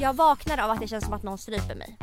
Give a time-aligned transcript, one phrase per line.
[0.00, 1.98] Jag vaknar av att det känns som att någon stryper mig.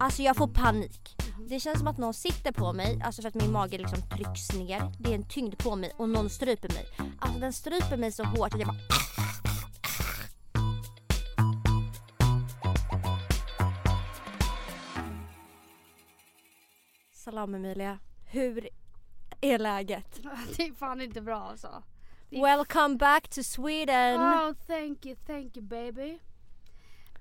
[0.00, 1.16] Alltså jag får panik.
[1.48, 4.52] Det känns som att någon sitter på mig, alltså för att min mage liksom trycks
[4.52, 4.92] ner.
[4.98, 6.86] Det är en tyngd på mig och någon stryper mig.
[7.18, 8.76] Alltså den stryper mig så hårt att jag bara...
[17.12, 18.68] Salam Emilia, hur
[19.40, 20.20] är läget?
[20.56, 21.82] Det är fan inte bra alltså.
[22.30, 24.20] Welcome back to Sweden!
[24.20, 26.18] Oh thank you, thank you baby.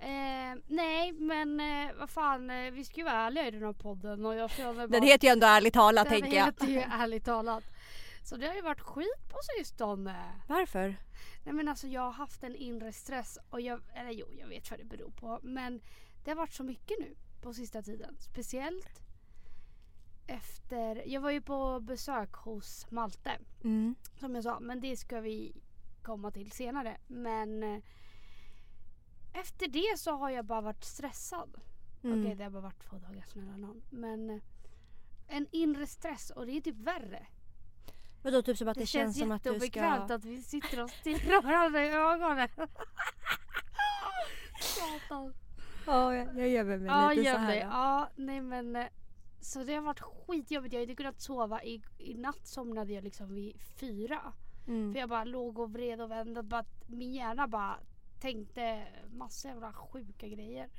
[0.01, 3.73] Eh, nej men eh, vad fan, eh, vi ska ju vara ärliga i den här
[3.73, 4.87] podden och jag känner bara...
[4.87, 6.45] Den heter ju ändå ärligt talat den tänker jag.
[6.45, 7.63] heter ju ärligt talat.
[8.23, 10.15] Så det har ju varit skit på sistone.
[10.47, 10.95] Varför?
[11.43, 14.71] Nej men alltså jag har haft en inre stress och jag, eller jo jag vet
[14.71, 15.81] vad det beror på men
[16.23, 18.17] det har varit så mycket nu på sista tiden.
[18.19, 19.01] Speciellt
[20.27, 23.31] efter, jag var ju på besök hos Malte
[23.63, 23.95] Mm.
[24.19, 25.55] som jag sa men det ska vi
[26.03, 26.97] komma till senare.
[27.07, 27.79] Men eh,
[29.33, 31.49] efter det så har jag bara varit stressad.
[32.03, 32.21] Mm.
[32.21, 33.81] Okej det har bara varit två dagar snälla någon.
[33.89, 34.41] Men eh,
[35.27, 37.27] en inre stress och det är typ värre.
[38.23, 39.85] Vadå typ som att det, Det, känns känns som att du ska...
[39.85, 42.49] att vi sitter och stirrar varandra i ögonen.
[44.61, 45.33] Satan.
[45.85, 47.55] Ja, jag, jag gömmer mig Ja, lite så göm här.
[47.55, 48.75] Ja, nej men.
[48.75, 48.85] eh,
[49.41, 50.73] Så det har varit skitjobbigt.
[50.73, 51.63] Jag har inte kunnat sova.
[51.63, 54.33] I, i natt somnade jag liksom vid fyra.
[54.67, 54.93] Mm.
[54.93, 56.43] För jag bara låg och vred och vände.
[56.43, 57.79] Bara, min hjärna bara
[58.19, 60.69] tänkte massa jävla sjuka grejer.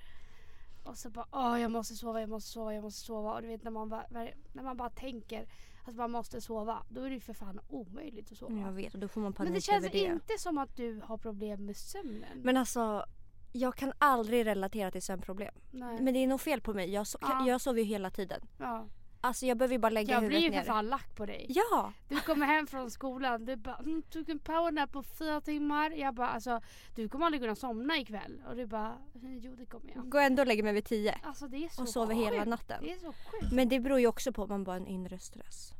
[0.84, 3.34] Och så bara åh jag måste sova, jag måste sova, jag måste sova.
[3.34, 5.46] Och du vet när man bara, när man bara tänker
[5.86, 6.82] att man måste sova.
[6.88, 8.60] Då är det ju för fan omöjligt att sova.
[8.60, 10.04] Jag vet och då får man panik Men det känns över det.
[10.04, 12.38] inte som att du har problem med sömnen.
[12.42, 13.06] Men alltså,
[13.52, 15.54] jag kan aldrig relatera till sömnproblem.
[15.70, 16.00] Nej.
[16.02, 16.90] Men det är nog fel på mig.
[16.90, 17.46] Jag, so- Ja.
[17.46, 18.40] jag sover ju hela tiden.
[18.58, 18.86] ja.
[19.22, 20.60] Alltså jag behöver ju bara lägga Jag blir huvudet ju ner.
[20.64, 21.46] för fan lack på dig.
[21.48, 21.92] Ja!
[22.08, 25.90] Du kommer hem från skolan, du bara mm, tog en powernap på fyra timmar.
[25.90, 26.60] Jag bara alltså
[26.94, 28.42] du kommer aldrig kunna somna ikväll.
[28.48, 30.10] Och du bara "Mm, jo det kommer jag.
[30.10, 31.18] Går ändå och lägger mig vid tio.
[31.22, 32.26] Alltså det är så Och sover sjukt.
[32.32, 32.82] hela natten.
[32.84, 33.52] Det är så sjukt.
[33.52, 35.72] Men det beror ju också på om man bara har en inre stress.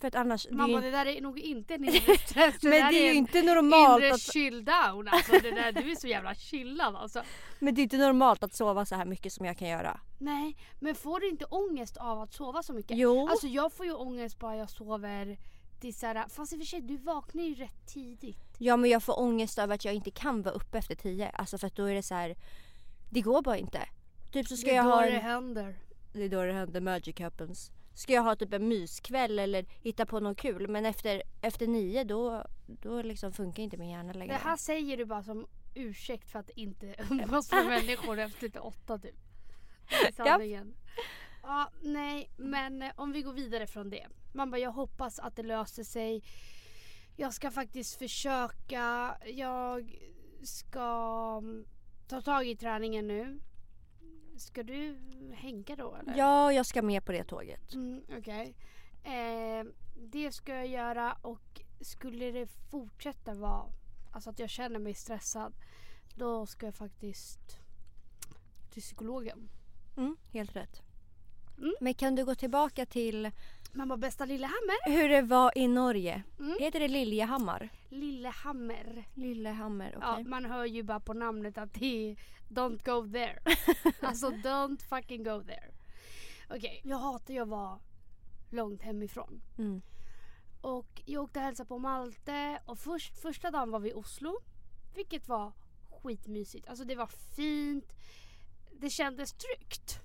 [0.00, 0.46] För att annars...
[0.46, 2.62] Det Mamma ju, det där är nog inte en inre stress.
[2.62, 5.08] men där det är ju inte normalt inre att, chill down.
[5.08, 7.22] Alltså det där, du är så jävla chillad alltså.
[7.58, 10.00] men det är inte normalt att sova så här mycket som jag kan göra.
[10.18, 12.98] Nej men får du inte ångest av att sova så mycket?
[12.98, 13.28] Jo.
[13.28, 15.38] Alltså jag får ju ångest bara jag sover
[15.80, 18.56] till såhär, fast i och för sig du vaknar ju rätt tidigt.
[18.58, 21.28] Ja men jag får ångest över att jag inte kan vara uppe efter tio.
[21.28, 22.36] Alltså för att då är det så här.
[23.10, 23.88] Det går bara inte.
[24.32, 25.76] Typ så ska det är jag då ha det en, händer.
[26.12, 27.70] Det är då det händer, magic happens.
[27.94, 32.04] Ska jag ha typ en myskväll eller hitta på något kul men efter, efter nio
[32.04, 34.32] då, då liksom funkar inte min hjärna längre.
[34.32, 38.60] Det här säger du bara som ursäkt för att inte umgås med människor efter lite
[38.60, 39.16] åtta typ.
[39.88, 40.74] Det är sanningen.
[41.42, 44.06] Ja, nej, men eh, om vi går vidare från det.
[44.32, 46.22] Man bara, jag hoppas att det löser sig.
[47.16, 49.16] Jag ska faktiskt försöka.
[49.26, 49.98] Jag
[50.42, 51.66] ska mm,
[52.08, 53.40] ta tag i träningen nu.
[54.40, 54.98] Ska du
[55.34, 56.16] hänga då eller?
[56.16, 57.74] Ja, jag ska med på det tåget.
[57.74, 58.54] Mm, Okej.
[59.04, 63.64] Eh, det ska jag göra och skulle det fortsätta vara
[64.12, 65.52] alltså att jag känner mig stressad
[66.14, 67.58] då ska jag faktiskt
[68.70, 69.48] till psykologen.
[69.96, 70.82] Mm, helt rätt.
[71.58, 71.74] Mm.
[71.80, 73.30] Men kan du gå tillbaka till
[73.72, 74.90] Mamma bästa Lillehammer.
[74.90, 76.22] hur det var i Norge?
[76.38, 76.56] Mm.
[76.60, 77.68] Heter det Liljehammar?
[77.88, 79.04] Lillehammer.
[79.14, 80.08] Lillehammer, okej.
[80.24, 82.16] Ja, man hör ju bara på namnet att det är
[82.48, 83.38] don't go there.
[84.08, 85.70] alltså don't fucking go there.
[86.50, 87.78] Okej, jag hatar ju att vara
[88.50, 89.42] långt hemifrån.
[89.58, 89.82] Mm.
[90.60, 94.38] Och jag åkte och hälsade på Malte och först, första dagen var vi i Oslo.
[94.94, 95.52] Vilket var
[96.02, 96.68] skitmysigt.
[96.68, 97.92] Alltså det var fint.
[98.72, 100.00] Det kändes tryggt.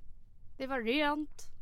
[0.57, 1.54] Det var rent.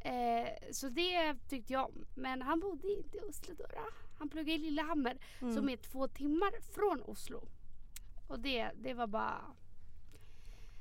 [0.00, 2.04] Eh, så det tyckte jag om.
[2.14, 3.64] Men han bodde inte i Oslo då.
[3.70, 3.80] då.
[4.18, 5.54] Han pluggade i Lillehammer Mm.
[5.54, 7.48] som är två timmar från Oslo.
[8.28, 9.44] Och det, det var bara...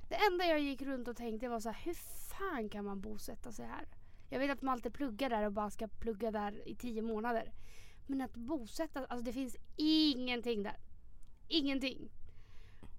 [0.09, 1.93] Det enda jag gick runt och tänkte var så här, hur
[2.37, 3.87] fan kan man bosätta sig här?
[4.29, 7.53] Jag vet att Malte pluggar där och bara ska plugga där i tio månader.
[8.07, 10.77] Men att bosätta, alltså det finns ingenting där.
[11.47, 12.09] Ingenting.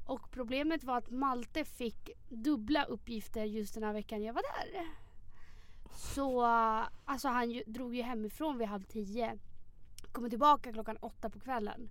[0.06, 4.86] Och problemet var att Malte fick dubbla uppgifter just den här veckan jag var där.
[5.94, 6.42] Så
[7.04, 9.38] alltså han ju, drog ju hemifrån vid halv tio.
[10.12, 11.90] Kommer tillbaka klockan åtta på kvällen.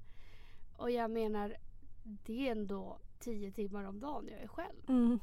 [0.78, 1.58] Och jag menar,
[2.04, 5.20] det är ändå tio timmar om dagen jag är själv Mm.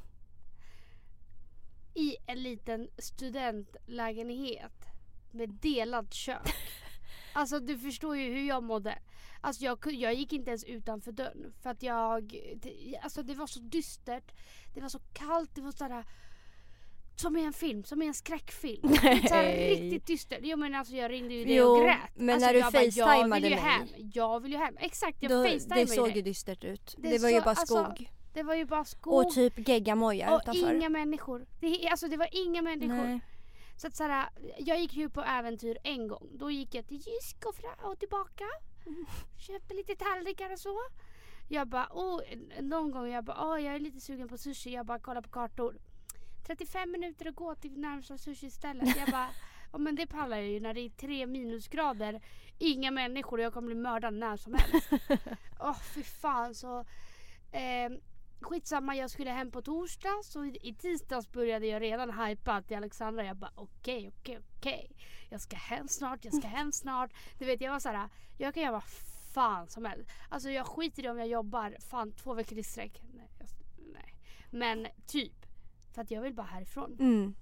[1.93, 4.85] i en liten studentlägenhet
[5.31, 6.47] med delat kök.
[7.33, 8.99] Alltså du förstår ju hur jag mådde.
[9.41, 13.47] Alltså jag, jag gick inte ens utanför dörren för att jag, det, alltså det var
[13.47, 14.31] så dystert.
[14.73, 16.05] Det var så kallt, det var sådär
[17.15, 18.95] som i en film, som i en skräckfilm.
[19.29, 19.69] Så Nej.
[19.79, 20.39] riktigt dystert.
[20.43, 21.97] Jag menar alltså jag ringde ju dig Jo, och grät.
[22.15, 23.59] men alltså, när du jag bara, jag facetimade vill ju mig.
[23.69, 23.87] hem.
[24.13, 24.77] Jag vill ju hem.
[24.79, 26.15] Exakt, jag Då, facetimade det såg dig.
[26.15, 26.95] ju dystert ut.
[26.97, 28.09] Det Det, var ju så- bara alltså, skog.
[28.33, 30.75] Det var ju bara skog Och typ geggamoja och utanför.
[30.75, 31.45] inga människor.
[31.59, 33.03] Det, alltså det var inga människor.
[33.07, 33.19] Nej.
[33.77, 34.29] Så att såhär,
[34.59, 36.27] jag gick ju på äventyr en gång.
[36.33, 38.43] Då gick jag till Jysk och, fra- och tillbaka.
[39.47, 40.77] Köpte lite tallrikar och så.
[41.49, 42.21] Jag bara, oh,
[42.61, 44.73] någon gång jag bara, oh, jag är lite sugen på sushi.
[44.73, 45.77] Jag bara kollar på kartor.
[46.45, 48.97] 35 minuter att gå till närmsta sushi-stället.
[48.97, 49.29] Jag bara,
[49.71, 52.21] ja men det pallar jag ju när det är tre minusgrader.
[52.57, 54.89] Inga människor och jag kommer bli mördad när som helst.
[55.59, 56.79] Åh fy fan så.
[57.51, 57.89] Eh,
[58.41, 62.77] skitsamma jag skulle hem på torsdag så i, i tisdags började jag redan hypa till
[62.77, 63.25] Alexandra.
[63.25, 64.95] Jag bara okej okej okej.
[65.29, 67.11] Jag ska hem snart, jag ska hem snart.
[67.39, 68.89] Du vet jag var såhär, jag kan göra vad
[69.33, 70.09] fan som helst.
[70.29, 73.01] Alltså jag skiter i om jag jobbar fan två veckor i sträck.
[73.13, 73.47] Nej, jag,
[73.93, 74.15] nej.
[74.49, 75.44] Men typ.
[75.95, 76.97] För att jag vill bara härifrån.
[76.99, 77.35] Mm.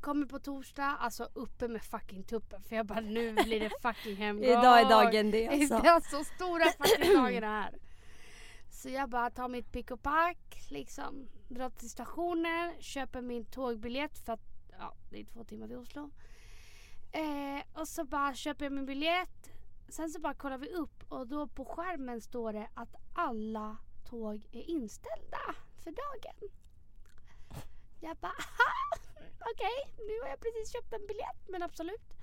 [0.00, 2.62] Kommer på torsdag, alltså uppe med fucking tuppen.
[2.62, 4.44] För jag bara nu blir det fucking hemgång.
[4.44, 5.78] Idag är dagen det alltså.
[5.78, 7.78] Det är så stora fucking dagen här.
[8.70, 14.18] Så jag bara tar mitt pick och pack, liksom drar till stationen, köper min tågbiljett
[14.18, 14.44] för att
[14.78, 16.10] ja, det är två timmar till Oslo.
[17.12, 19.50] Eh, och så bara köper jag min biljett.
[19.88, 24.48] Sen så bara kollar vi upp och då på skärmen står det att alla tåg
[24.52, 25.54] är inställda
[25.84, 26.50] för dagen.
[28.04, 28.98] Jag bara "Aha,
[29.52, 32.14] okej, nu har jag precis köpt en biljett men absolut.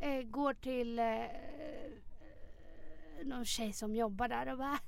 [0.00, 1.24] Eh, går till eh,
[3.24, 4.78] någon tjej som jobbar där och bara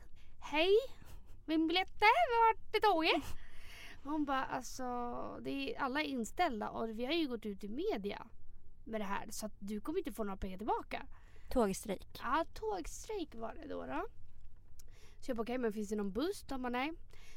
[0.41, 0.77] Hej,
[1.45, 3.25] min biljett är vart är tåget?
[4.05, 4.85] Hon bara alltså,
[5.43, 8.27] det är, alla är inställda och vi har ju gått ut i media
[8.85, 11.07] med det här så att du kommer inte få några pengar tillbaka.
[11.51, 12.07] Tågstrejk.
[12.23, 13.87] Ja, tågstrejk var det då.
[13.87, 14.07] då.
[15.21, 16.43] Så jag bara okej, men finns det någon buss?
[16.43, 16.93] De bara nej.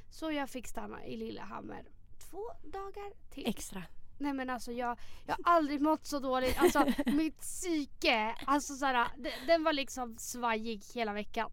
[0.09, 1.83] Så jag fick stanna i Lillehammer
[2.29, 3.47] två dagar till.
[3.47, 3.83] Extra.
[4.17, 6.55] Nej men alltså jag, jag har aldrig mått så dåligt.
[6.59, 9.07] Alltså mitt psyke, alltså såhär,
[9.47, 11.51] den var liksom svajig hela veckan.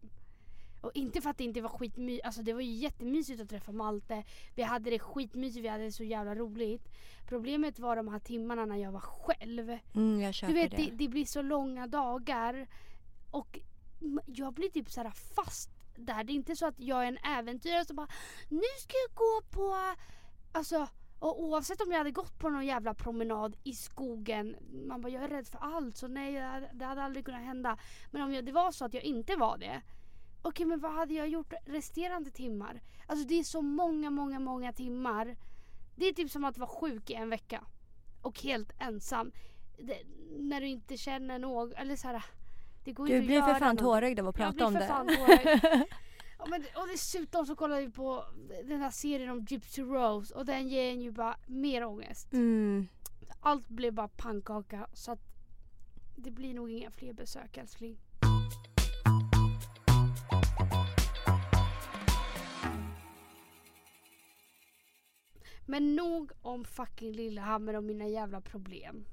[0.81, 3.71] Och inte för att det inte var skitmysigt, alltså det var ju jättemysigt att träffa
[3.71, 4.23] Malte.
[4.55, 6.87] Vi hade det skitmysigt, vi hade det så jävla roligt.
[7.27, 9.77] Problemet var de här timmarna när jag var själv.
[9.95, 10.77] Mm, jag köper Du vet det.
[10.77, 12.67] det, det blir så långa dagar
[13.31, 13.59] och
[14.25, 16.23] jag blir typ så här fast där.
[16.23, 18.07] Det är inte så att jag är en äventyrare som bara
[18.49, 19.95] nu ska jag gå på
[20.57, 20.87] alltså
[21.19, 24.55] och oavsett om jag hade gått på någon jävla promenad i skogen.
[24.87, 26.33] Man bara jag är rädd för allt så nej
[26.73, 27.77] det hade, aldrig kunnat hända.
[28.11, 29.81] Men om jag, det var så att jag inte var det.
[30.41, 32.81] Okej men vad hade jag gjort resterande timmar?
[33.07, 35.37] Alltså det är så många många många timmar.
[35.95, 37.63] Det är typ som att vara sjuk i en vecka.
[38.21, 39.31] Och helt ensam
[39.77, 39.97] det,
[40.39, 42.23] när du inte känner någon, eller så här,
[42.83, 43.83] Du blir för fan något.
[43.83, 45.85] tårögd av att prata om det.
[46.37, 48.25] ja, men, och dessutom så kollar vi på
[48.63, 52.33] den här serien om Gypsy Rose och den ger en ju bara mer ångest.
[52.33, 52.87] Mm.
[53.39, 55.21] Allt blev bara pannkaka så att
[56.15, 57.97] det blir nog inga fler besök älskling.
[65.65, 69.05] Men nog om fucking Lillehammer och mina jävla problem.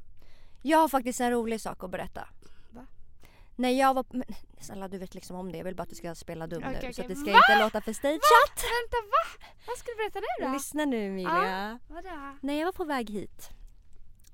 [0.62, 2.28] Jag har faktiskt en rolig sak att berätta.
[3.56, 3.62] Va?
[3.62, 4.04] När jag var...
[4.10, 4.24] Men,
[4.60, 5.58] snälla du vet liksom om det.
[5.58, 6.80] Jag vill bara att du ska spela dum Okej, nu.
[6.80, 7.02] Så okej.
[7.02, 7.36] att det ska Va?
[7.50, 8.20] inte låta för stageat.
[8.56, 9.46] Vänta va?
[9.66, 10.52] Vad ska du berätta nu då?
[10.52, 11.78] Lyssna nu Emilia.
[11.88, 12.36] Vadå?
[12.40, 13.48] När jag var på väg hit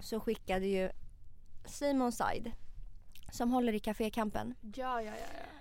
[0.01, 0.91] så skickade ju
[1.67, 2.53] Simon Said
[3.33, 4.55] som håller i Café Kampen.
[4.61, 5.13] Ja, ja, ja.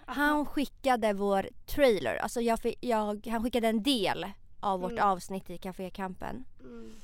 [0.06, 0.14] ja.
[0.14, 2.16] Han skickade vår trailer.
[2.16, 4.26] Alltså jag, jag, han skickade en del
[4.60, 5.04] av vårt Mm.
[5.08, 6.46] avsnitt i Café Kampen.
[6.60, 6.96] Mm.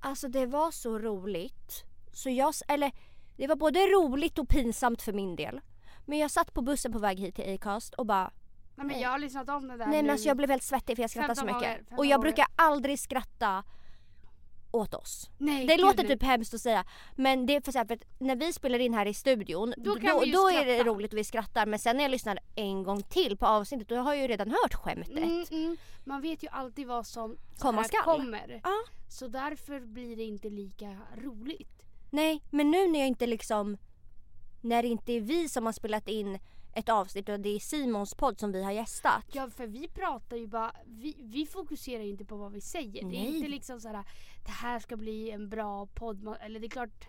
[0.00, 1.84] Alltså det var så roligt.
[2.12, 2.92] Så jag, eller
[3.42, 5.60] det var både roligt och pinsamt för min del.
[6.06, 8.30] Men jag satt på bussen på väg hit till Acast och bara
[8.74, 10.96] Nej men jag har lyssnat om det där Nej men alltså jag blev helt svettig
[10.96, 11.76] för jag skrattade så 15 mycket.
[11.76, 12.22] 15 och jag gånger.
[12.22, 13.64] brukar aldrig skratta
[14.70, 15.30] åt oss.
[15.38, 16.84] Nej, Det låter typ hemskt att säga
[17.16, 19.74] men det är för, så här, för att när vi spelar in här i studion
[19.76, 22.82] Då då, då, är det roligt och vi skrattar men sen när jag lyssnar en
[22.82, 25.16] gång till på avsnittet då har jag ju redan hört skämtet.
[25.16, 25.76] Mm, mm.
[26.04, 28.60] Man vet ju alltid vad som Komma kommer.
[28.64, 28.76] Ja.
[29.08, 31.81] Så därför blir det inte lika roligt.
[32.12, 33.76] Nej men nu när jag inte liksom
[34.60, 36.38] när det inte är vi som har spelat in
[36.74, 39.24] ett avsnitt och det är Simons podd som vi har gästat.
[39.32, 42.92] Ja för vi pratar ju bara, vi, vi fokuserar ju inte på vad vi säger.
[42.92, 43.36] Det är Nej.
[43.36, 44.04] inte liksom såhär,
[44.44, 46.22] det här ska bli en bra podd.
[46.22, 47.04] Man- Eller det är klart,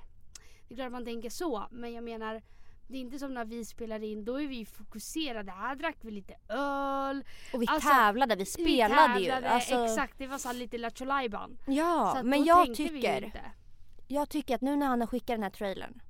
[0.68, 1.64] det är klart man tänker så.
[1.72, 2.42] Men jag menar,
[2.88, 5.52] det är inte som när vi spelar in, då är vi fokuserade.
[5.52, 7.24] Här drack vi lite öl.
[7.54, 9.26] Och vi Alltså, tävlade, vi vi spelade ju.
[9.26, 11.06] tävlade, Alltså, Exakt, det var så här lite Lattjo.
[11.06, 13.42] Så Ja att men jag tänkte vi ju tycker inte.
[14.08, 16.02] Jag tycker att nu när han har skickat den här trailern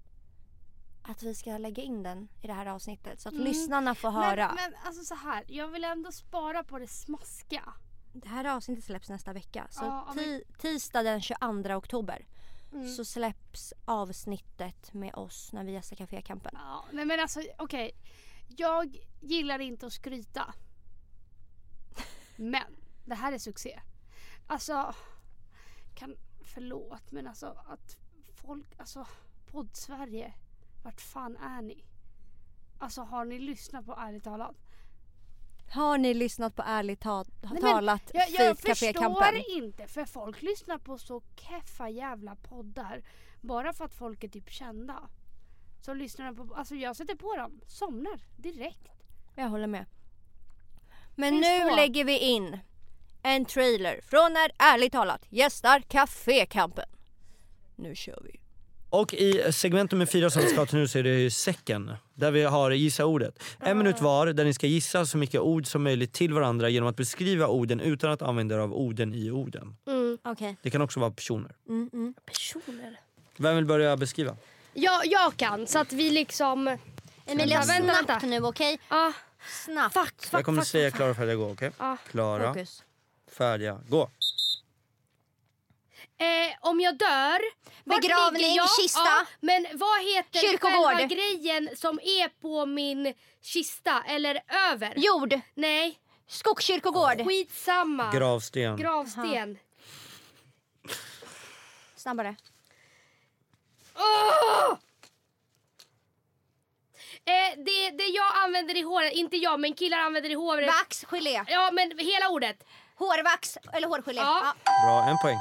[1.06, 3.46] att vi ska lägga in den i det här avsnittet så att Mm.
[3.46, 4.48] lyssnarna får höra.
[4.48, 7.74] Men, men alltså så här, jag vill ändå spara på det smaskiga.
[8.14, 9.68] Det här avsnittet släpps nästa vecka.
[9.70, 12.26] Så Ja, ti- tisdag den 22 oktober
[12.74, 12.88] Mm.
[12.96, 16.52] så släpps avsnittet med oss när vi gästar Café Kampen.
[16.54, 17.92] Ja, nej men alltså okej.
[18.48, 20.54] Jag gillar inte att skryta.
[22.36, 23.80] Men det här är succé.
[24.48, 24.96] Alltså,
[25.96, 26.16] kan,
[26.54, 27.98] förlåt men alltså att
[28.36, 29.08] folk, alltså
[29.52, 30.34] podd-Sverige,
[30.84, 31.84] vart fan är ni?
[32.80, 34.56] Alltså har ni lyssnat på Ärligt talat?
[35.74, 40.78] Har ni lyssnat på ärligt ta- men talat Jag, jag förstår inte för folk lyssnar
[40.78, 43.04] på så keffa jävla poddar
[43.42, 45.10] bara för att folk är typ kända.
[45.82, 48.92] Så lyssnar de på, alltså jag sätter på dem, somnar direkt.
[49.36, 49.86] Jag håller med.
[51.16, 51.76] Men Finns nu få.
[51.76, 52.60] lägger vi in
[53.24, 56.86] en trailer från när ärligt talat gästar Cafékampen.
[57.76, 58.40] Nu kör vi.
[58.90, 61.94] Och i segment nummer fyra som vi ska till nu så är det ju säcken.
[62.14, 63.44] Där vi har gissa ordet.
[63.60, 66.90] En minut var där ni ska gissa så mycket ord som möjligt till varandra genom
[66.90, 69.76] att beskriva orden utan att använda er av orden i orden.
[69.88, 70.18] Mm.
[70.24, 70.56] Okej.
[70.62, 71.56] Det kan också vara personer.
[71.70, 72.14] Mm, mm.
[72.26, 73.00] Personer.
[73.38, 74.36] Vem vill börja beskriva?
[74.74, 76.78] Ja, jag kan så att vi liksom...
[77.26, 78.26] Emilia Vänta, vänta, snabbt vänta.
[78.28, 78.80] nu okej?
[78.88, 79.12] Ah,
[79.66, 79.94] Snabbt.
[79.94, 80.96] fuck, fuck, Jag kommer fuck, säga fuck.
[80.98, 81.52] klara, färdiga, gå.
[81.52, 81.72] Okej?
[81.78, 81.98] Ah.
[82.12, 82.84] Klara, Fokus.
[83.34, 84.10] Färdiga, gå.
[86.18, 87.40] Eh, om jag dör...
[87.84, 88.70] vart Begravning, jag?
[88.82, 89.00] kista.
[89.00, 90.86] Ja, men vad heter Kyrkogård.
[90.86, 94.04] själva grejen som är på min kista?
[94.08, 94.94] Eller över?
[94.96, 95.40] Jord.
[95.54, 97.26] Nej, Skogskyrkogård.
[97.28, 98.12] skitsamma.
[98.12, 98.78] Gravsten.
[98.78, 99.58] Gravsten.
[101.96, 102.36] Snabbare.
[103.96, 104.78] Åh!
[107.26, 110.68] Eh, det, det jag använder i håret, inte jag men killar använder i håret.
[110.68, 111.44] Vax, gelé.
[111.48, 112.64] Ja men hela ordet.
[113.04, 114.22] Hårvax eller hårgelé.
[114.22, 114.54] Ja.
[114.86, 115.40] Bra, en poäng.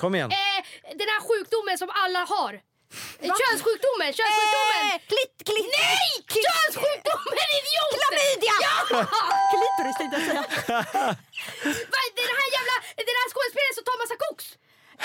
[0.00, 0.30] Kom igen.
[0.30, 0.60] Eh,
[1.00, 2.52] den här sjukdomen som alla har.
[3.24, 4.82] Eh, Könssjukdomen, könssjukdomen!
[4.92, 5.70] Eh, klitt, klitt.
[5.80, 6.08] Nej!
[6.34, 7.92] Könssjukdomen idiot!
[7.98, 8.56] Klamydia!
[8.66, 8.74] Ja!
[9.50, 10.42] Klitoris tänkte jag säga.
[12.20, 12.76] Den här jävla,
[13.08, 14.46] den här skådespelaren som tar massa koks.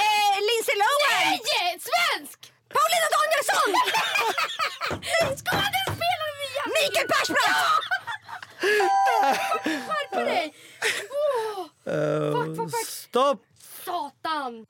[0.04, 1.12] Eh, Lindsay Lohan.
[1.14, 1.70] Nej!
[1.88, 2.40] Svensk!
[2.76, 3.72] Paulina Danielsson!
[5.42, 6.74] Skådespelare med jävla...
[6.78, 7.91] Mikael Persbrandt!
[8.62, 10.54] Skärp dig!
[11.86, 12.88] Eh, fuck, fuck, fuck.
[12.88, 13.46] Stopp!
[13.86, 14.66] satan!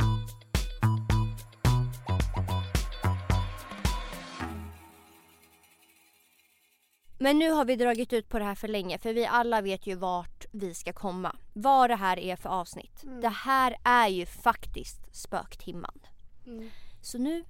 [7.18, 9.88] Men nu har vi dragit ut på det här för länge för vi alla vet
[9.88, 11.36] ju vart vi ska komma.
[11.54, 13.04] Vad det här är för avsnitt.
[13.22, 16.00] Det här är ju faktiskt spöktimman.
[16.46, 16.70] Mm.
[17.02, 17.44] Så nu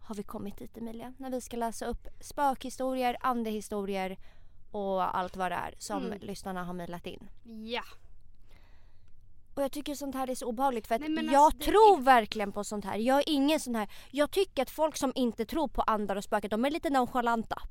[0.00, 1.14] har vi kommit dit Emilia.
[1.18, 4.18] När vi ska läsa upp spökhistorier, andehistorier
[4.70, 6.18] och allt vad det är som Mm.
[6.22, 7.28] lyssnarna har mejlat in.
[7.66, 7.82] Ja.
[9.54, 12.52] Och jag tycker sånt här är så obehagligt för att Nej, jag alltså, tror verkligen
[12.52, 12.96] på sånt här.
[12.96, 13.88] Jag är ingen sån här.
[14.10, 17.62] Jag tycker att folk som inte tror på andar och spöken, de är lite nonchalanta.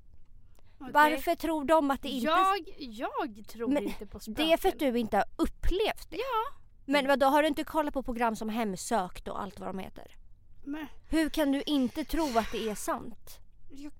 [0.79, 0.91] okej.
[0.93, 2.25] Varför tror de att det inte...
[2.27, 4.45] Jag, jag tror Men inte på spöken.
[4.47, 6.17] Det är för att du inte har upplevt det.
[6.17, 6.57] Ja.
[6.85, 10.15] Men vadå, har du inte kollat på program som Hemsökt och allt vad de heter?
[10.63, 13.39] Men, Hur kan du inte tro att det är sant?
[13.71, 13.91] jag,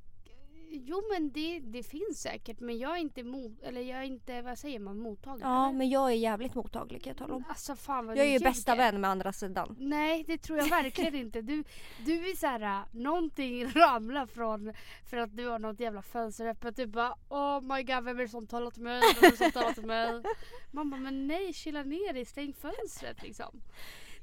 [0.70, 4.42] jo men det, det finns säkert men jag är inte mot, eller jag är inte,
[4.42, 5.46] vad säger man, mottaglig?
[5.46, 7.44] Ja, men jag är jävligt mottaglig kan jag tala om.
[7.50, 8.92] Alltså fan vad Jag är ju bästa ljuger.
[8.92, 9.76] vän med andra sidan.
[9.80, 11.42] Nej det tror jag verkligen inte.
[11.42, 11.64] Du,
[12.06, 14.74] du är såhär, någonting ramlar från
[15.10, 16.76] för att du har något jävla fönster öppet.
[16.76, 19.02] Du bara oh my god vem är det som talar till mig?
[19.16, 20.24] Vem är det som talar till mig?
[20.72, 23.62] Man bara men nej chilla ner dig, stäng fönstret liksom.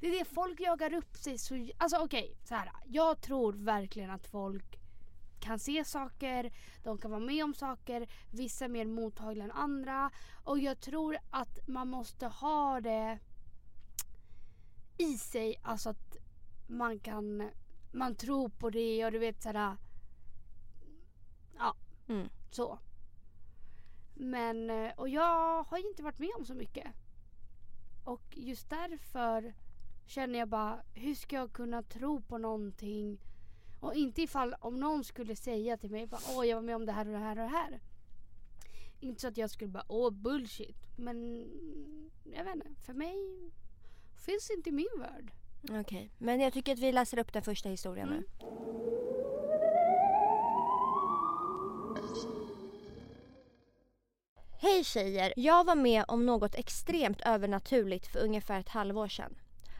[0.01, 2.71] Det är det folk jagar upp sig så, alltså okej så här.
[2.87, 4.79] Jag tror verkligen att folk
[5.43, 10.11] kan se saker, de kan vara med om saker, vissa är mer mottagliga än andra
[10.45, 13.19] och jag tror att man måste ha det
[14.99, 16.17] i sig, alltså att
[16.67, 17.51] man kan,
[17.93, 19.77] man tror på det och du vet sådär,
[21.57, 21.77] ja
[22.09, 22.29] Mm.
[22.51, 22.79] så.
[24.15, 26.87] Men, och jag har ju inte varit med om så mycket.
[28.05, 29.55] Och just därför
[30.07, 33.19] känner jag bara, hur ska jag kunna tro på någonting?
[33.83, 36.87] Och inte ifall om någon skulle säga till mig, bara, åh jag var med om
[36.87, 37.81] det här och det här och det här.
[39.01, 40.77] Inte så att jag skulle bara, åh bullshit.
[40.97, 41.47] Men
[42.25, 43.17] jag vet inte, för mig
[44.27, 45.33] finns inte i min värld.
[45.81, 48.25] Okej, men jag tycker att vi läser upp den första historien nu.
[54.61, 55.33] Hej tjejer!
[55.37, 59.35] Jag var med om något extremt övernaturligt för ungefär ett halvår sedan.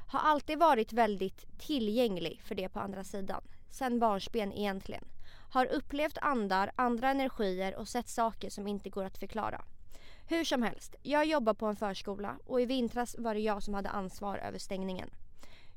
[0.09, 3.42] Har alltid varit väldigt tillgänglig för det på andra sidan.
[3.73, 5.05] Sen barnsben egentligen.
[5.50, 9.64] Har upplevt andar, andra energier och sett saker som inte går att förklara.
[10.29, 13.75] Hur som helst, jag jobbar på en förskola och i vintras var det jag som
[13.75, 15.11] hade ansvar över stängningen.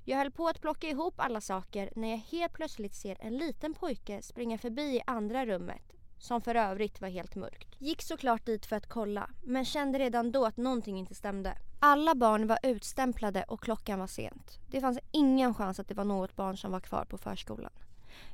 [0.03, 3.73] Jag höll på att plocka ihop alla saker när jag helt plötsligt ser en liten
[3.73, 7.75] pojke springa förbi i andra rummet som för övrigt var helt mörkt.
[7.79, 11.57] Gick såklart dit för att kolla men kände redan då att någonting inte stämde.
[11.79, 14.59] Alla barn var utstämplade och klockan var sent.
[14.71, 17.71] Det fanns ingen chans att det var något barn som var kvar på förskolan.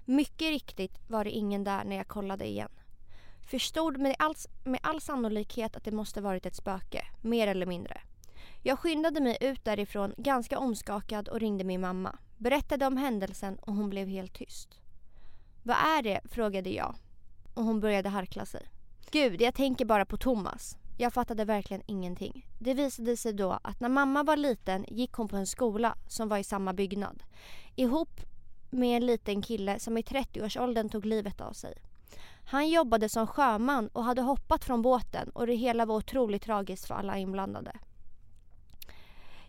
[0.06, 2.70] Mycket riktigt var det ingen där när jag kollade igen.
[3.52, 8.02] Förstod med all, med all sannolikhet att det måste varit ett spöke, mer eller mindre.
[8.64, 12.20] Jag skyndade mig ut därifrån ganska omskakad och ringde min mamma.
[12.38, 14.80] Berättade om händelsen och hon blev helt tyst.
[15.64, 16.22] Vad är det?
[16.26, 16.96] frågade jag.
[17.54, 18.68] Och hon började harkla sig.
[19.12, 20.78] Gud, jag tänker bara på Thomas.
[20.98, 22.48] Jag fattade verkligen ingenting.
[22.60, 26.30] Det visade sig då att när mamma var liten gick hon på en skola som
[26.30, 27.24] var i samma byggnad.
[27.76, 28.22] Ihop
[28.72, 31.74] med en liten kille som i 30-årsåldern tog livet av sig.
[32.46, 36.88] Han jobbade som sjöman och hade hoppat från båten och det hela var otroligt tragiskt
[36.88, 37.72] för alla inblandade.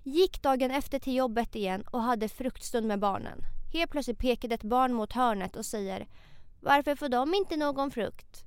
[0.02, 3.38] Gick dagen efter till jobbet igen och hade fruktstund med barnen.
[3.72, 6.06] Helt plötsligt pekade ett barn mot hörnet och säger
[6.60, 8.44] Varför får de inte någon frukt?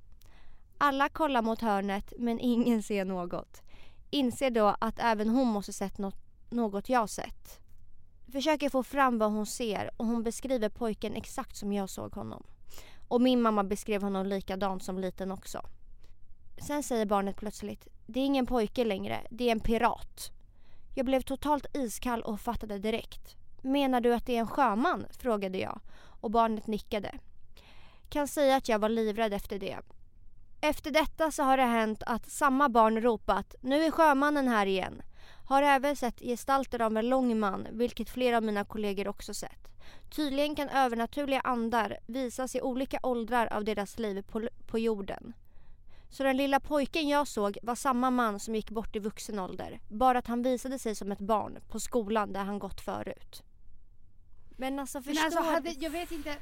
[0.77, 3.61] Alla kollar mot hörnet men ingen ser något.
[4.09, 6.15] Inser då att även hon måste sett något,
[6.49, 7.64] något jag sett.
[8.31, 12.43] Försöker få fram vad hon ser och hon beskriver pojken exakt som jag såg honom.
[13.07, 15.61] Och min mamma beskrev honom likadant som liten också.
[16.67, 20.31] Sen säger barnet plötsligt, det är ingen pojke längre, det är en pirat.
[20.95, 23.35] Jag blev totalt iskall och fattade direkt.
[23.61, 25.05] Menar du att det är en sjöman?
[25.11, 25.79] frågade jag
[26.21, 27.11] och barnet nickade.
[28.09, 29.77] Kan säga att jag var livrädd efter det.
[30.61, 35.01] Efter detta så har det hänt att samma barn ropat Nu är sjömannen här igen.
[35.45, 39.67] Har även sett gestalter av en lång man, vilket flera av mina kollegor också sett.
[40.09, 45.33] Tydligen kan övernaturliga andar visas i olika åldrar av deras liv på, på jorden.
[46.09, 49.79] Så den lilla pojken jag såg var samma man som gick bort i vuxen ålder.
[49.89, 53.43] Bara att han visade sig som ett barn på skolan där han gått förut.
[54.57, 55.29] Men alltså förstår...
[55.29, 56.35] Men alltså, hade, jag vet inte.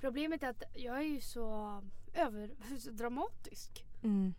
[0.00, 1.80] Problemet är att jag är ju så
[2.14, 3.84] över, så dramatisk.
[4.02, 4.34] Mm.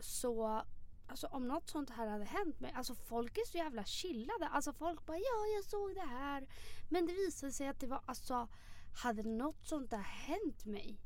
[0.00, 0.62] Så
[1.08, 4.48] alltså, om något sånt här hade hänt mig, alltså folk är så jävla chillade.
[4.48, 6.46] Alltså folk bara ja jag såg det här.
[6.88, 8.48] Men det visade sig att det var alltså,
[9.02, 11.00] hade något sånt där hänt mig.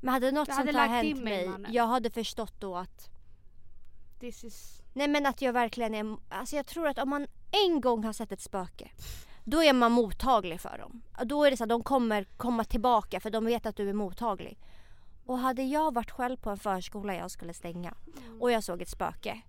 [0.00, 3.10] Men hade något sånt hade här lagt hänt mig, mig, jag hade förstått då att
[4.20, 4.82] This is...
[4.92, 7.26] Nej men att jag verkligen är, alltså jag tror att om man
[7.66, 8.90] en gång har sett ett spöke
[9.48, 11.02] då är man mottaglig för dem.
[11.24, 13.92] Då är det så att de kommer komma tillbaka för de vet att du är
[13.92, 14.58] mottaglig.
[15.26, 17.94] Och hade jag varit själv på en förskola jag skulle stänga
[18.40, 19.42] och jag såg ett spöke.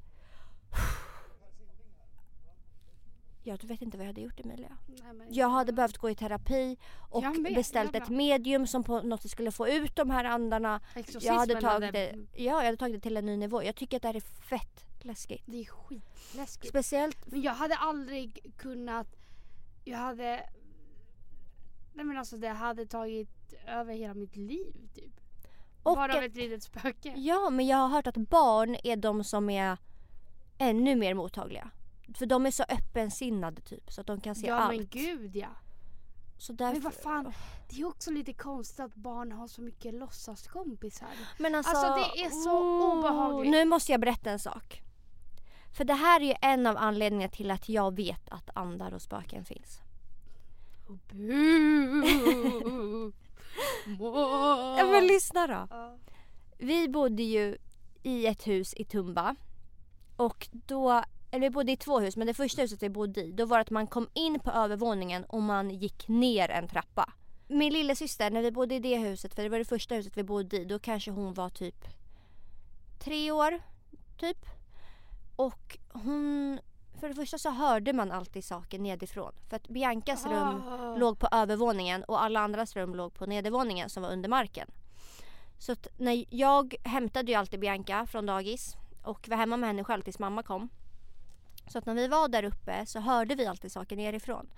[3.44, 4.78] Jag vet inte vad jag hade gjort Emilia.
[4.88, 6.78] Nej, Jag hade behövt gå i terapi
[7.10, 8.18] och med, beställt ett med.
[8.18, 10.82] medium som på något sätt skulle få ut de här andarna.
[11.20, 13.64] Jag hade tagit det, ja, jag hade tagit det till en ny nivå.
[13.64, 15.44] Jag tycker att det här är fett läskigt.
[15.46, 16.70] Det är skitläskigt.
[16.70, 19.08] Speciellt Men jag hade aldrig kunnat...
[19.84, 20.50] Jag hade...
[21.94, 25.20] Nej men alltså det hade tagit över hela mitt liv typ.
[25.88, 27.14] Och Bara av att- ett litet spöke.
[27.18, 29.78] Ja, men jag har hört att barn är de som är
[30.58, 31.70] ännu mer mottagliga.
[32.16, 34.78] För de är så öppensinnade typ så att de kan se ja allt.
[34.78, 35.48] men gud ja.
[36.38, 37.34] Så därför, Men vad fan,
[37.70, 41.08] det är också lite konstigt att barn har så mycket låtsaskompisar.
[41.38, 43.52] Men alltså, Alltså, det är så obehagligt.
[43.52, 44.82] Nu måste jag berätta en sak.
[45.78, 49.02] För det här är ju en av anledningarna till att jag vet att andar och
[49.02, 49.80] spöken finns.
[54.78, 55.68] Ja, men lyssna då.
[55.70, 55.98] Ja.
[56.58, 57.58] Vi bodde ju
[58.04, 59.36] i ett hus i Tumba.
[60.16, 63.32] Och då, eller vi bodde i två hus men det första huset vi bodde i
[63.32, 67.14] då var det att man kom in på övervåningen och man gick ner en trappa.
[67.48, 70.24] Min lillasyster när vi bodde i det huset, för det var det första huset vi
[70.24, 71.86] bodde i, då kanske hon var typ
[73.00, 73.60] tre år
[74.18, 74.46] typ.
[75.36, 76.60] Och hon,
[77.00, 79.34] för det första så hörde man alltid saker nedifrån.
[79.50, 80.96] För att Biancas rum Ah.
[80.96, 84.72] låg på övervåningen och alla andras rum låg på nedervåningen som var under marken.
[85.60, 90.02] Så när jag hämtade ju alltid Bianca från dagis och var hemma med henne själv
[90.02, 90.70] tills mamma kom.
[91.68, 94.50] Så att när vi var där uppe så hörde vi alltid saker nerifrån.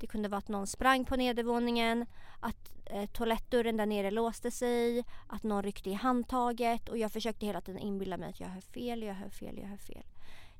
[0.00, 2.06] Det kunde vara att någon sprang på nedervåningen,
[2.40, 7.46] att eh, toalettdörren där nere låste sig, att någon ryckte i handtaget och jag försökte
[7.46, 10.04] hela tiden inbilla mig att jag hör fel, jag hör fel, jag hör fel.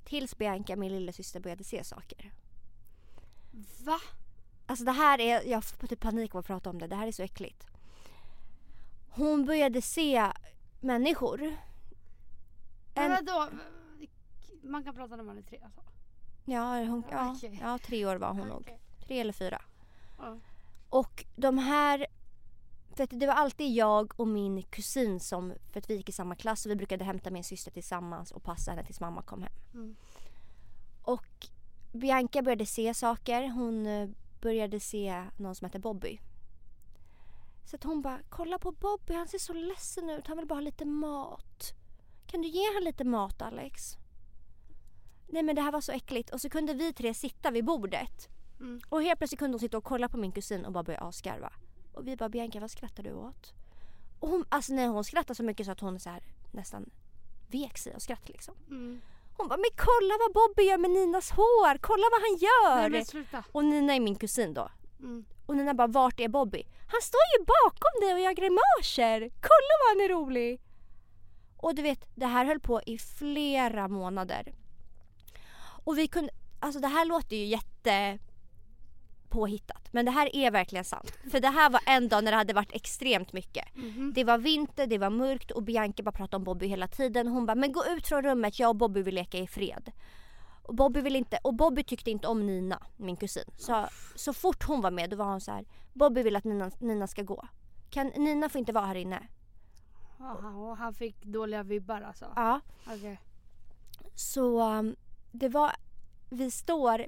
[0.04, 2.32] Tills Bianca, min lillasyster, började se saker.
[3.84, 4.00] Va?
[4.66, 6.86] Alltså det här är, jag får typ panik av att prata om det.
[6.86, 7.66] Det här är så äckligt.
[9.10, 10.32] Hon började se
[10.80, 11.38] människor.
[12.94, 13.48] Men En, vadå?
[14.62, 15.80] Man kan prata när man är tre alltså?
[16.44, 17.58] ja, hon, ja, Okej.
[17.62, 18.60] ja, tre år var hon nog.
[18.60, 18.80] Okej.
[19.06, 19.62] Tre eller fyra.
[20.18, 20.38] Ja.
[20.88, 22.06] Och de här,
[22.96, 26.12] för att det var alltid jag och min kusin som, för att vi gick i
[26.12, 29.42] samma klass och vi brukade hämta min syster tillsammans och passa henne tills mamma kom
[29.42, 29.52] hem.
[29.74, 29.96] Mm.
[31.02, 31.48] Och
[31.92, 33.48] Bianca började se saker.
[33.48, 34.08] Hon eh,
[34.40, 36.20] började se någon som heter Bobby.
[37.64, 40.26] Så att hon bara, kolla på Bobby, han ser så ledsen ut.
[40.26, 41.74] Han vill bara ha lite mat.
[42.26, 43.96] Kan du ge han lite mat Alex?
[45.28, 46.30] Nej men det här var så äckligt.
[46.30, 48.28] Och så kunde vi tre sitta vid bordet.
[48.60, 48.80] Mm.
[48.88, 51.52] Och helt plötsligt kunde hon sitta och kolla på min kusin och bara börja asgarva.
[51.94, 53.54] Och vi bara, Bianca vad skrattar du åt?
[54.20, 56.90] Och hon, alltså nej, hon skrattar så mycket så att hon så här, nästan
[57.50, 58.54] vek sig och skrattade liksom.
[58.68, 59.00] Mm.
[59.36, 62.88] Hon bara, men kolla vad Bobby gör med Ninas hår, kolla vad han gör!
[62.90, 63.42] Nej.
[63.52, 64.70] Och Nina är min kusin då.
[64.98, 65.24] Mm.
[65.46, 66.66] Och Nina bara, vart är Bobby?
[66.86, 69.20] Han står ju bakom dig och gör grimaser!
[69.20, 70.60] Kolla vad han är rolig!
[71.56, 74.54] Och du vet, det här höll på i flera månader.
[75.84, 78.18] Och vi kunde, alltså det här låter ju jätte
[79.34, 79.88] påhittat.
[79.92, 81.12] Men det här är verkligen sant.
[81.30, 83.76] För det här var en dag när det hade varit extremt mycket.
[83.76, 84.12] Mhm.
[84.14, 87.28] Det var vinter, det var mörkt och Bianca bara pratade om Bobby hela tiden.
[87.28, 89.92] Hon bara, men gå ut från rummet, jag och Bobby vill leka i fred.
[90.62, 93.44] Och Bobby, vill inte, och Bobby tyckte inte om Nina, min kusin.
[93.58, 96.70] Så, så fort hon var med då var hon så här, Bobby vill att Nina,
[96.78, 97.48] Nina ska gå.
[97.90, 99.28] Kan, Nina får inte vara här inne.
[100.20, 102.32] Aha, och han fick dåliga vibbar alltså?
[102.36, 102.60] Ja.
[102.86, 103.20] Okej.
[104.14, 104.96] Så um,
[105.32, 105.72] det var,
[106.30, 107.06] vi står,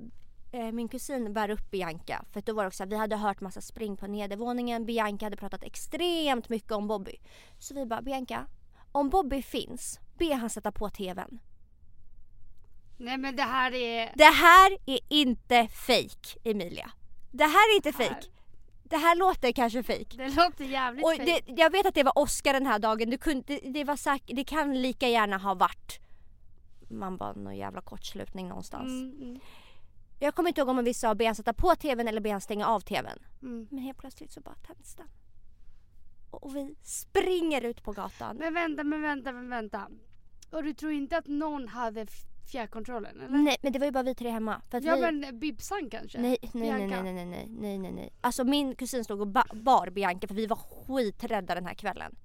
[0.73, 2.25] min kusin bär upp Bianca.
[2.33, 4.87] För då var det också, att vi hade hört massa spring på nedervåningen.
[4.87, 7.17] Bianca hade pratat extremt mycket om Bobby.
[7.59, 8.47] Så vi bara, Bianca,
[8.93, 11.39] om Bobby finns, be han sätta på TVn.
[12.97, 14.13] Nej men det här är...
[14.15, 16.91] Det här är inte fake Emilia.
[17.31, 18.09] Det här är inte Här.
[18.09, 18.27] fake.
[18.85, 20.17] Det här låter kanske fake.
[20.17, 21.25] Det låter jävligt Och fake.
[21.47, 23.11] det, jag vet att det var Oscar den här dagen.
[23.11, 26.01] Du kunde, det, det, var säkert, det kan lika gärna ha varit
[26.89, 28.91] man bara någon jävla kortslutning någonstans.
[28.91, 29.41] Mm, mm,
[30.19, 32.41] Jag kommer inte ihåg om vi sa be han sätta på tvn eller be han
[32.41, 33.19] stänga av tvn.
[33.43, 33.67] mm.
[33.71, 35.07] Men helt plötsligt så bara tänds den.
[36.31, 38.37] Och och vi springer ut på gatan.
[38.37, 39.89] Men vänta, men vänta, men vänta.
[40.51, 42.07] Och du tror inte att någon hade
[42.53, 43.39] fjärrkontrollen eller?
[43.39, 44.61] Nej men det var ju bara vi tre hemma.
[44.71, 45.01] För att Ja vi...
[45.01, 46.19] men Bibsan kanske?
[46.21, 47.03] Nej, nej, nej, Bianca.
[47.03, 48.13] nej, nej, nej, nej, nej, nej.
[48.21, 52.17] Alltså min kusin stod och ba- bar Bianca för vi var skiträdda den här kvällen.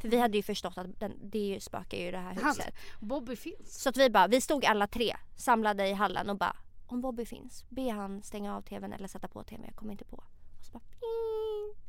[0.00, 2.74] För vi hade ju förstått att den, det spökar ju i det här Han- huset.
[3.00, 3.82] Bobby finns.
[3.82, 6.56] Så att vi bara, vi stod alla tre samlade i hallen och bara
[6.92, 10.04] om Bobby finns, be han stänga av tvn eller sätta på tvn, jag kommer inte
[10.04, 10.16] på.
[10.58, 11.84] Och så bara ping.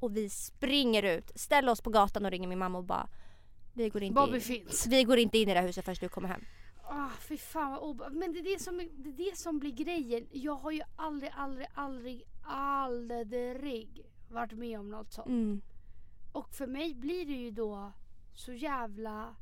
[0.00, 3.08] Och vi springer ut, ställer oss på gatan och ringer min mamma och bara
[3.72, 4.86] vi går inte, Bobby in, finns.
[4.86, 6.44] vi går inte in i det här huset förrän du kommer hem.
[6.84, 9.72] Ah, fy fan vad obe- Men det är det, som, det är det som blir
[9.72, 10.26] grejen.
[10.30, 15.28] Jag har ju aldrig, aldrig, aldrig, aldrig varit med om något sånt.
[15.28, 15.60] Mm.
[16.32, 17.92] Och för mig blir det ju då
[18.34, 19.36] så jävla...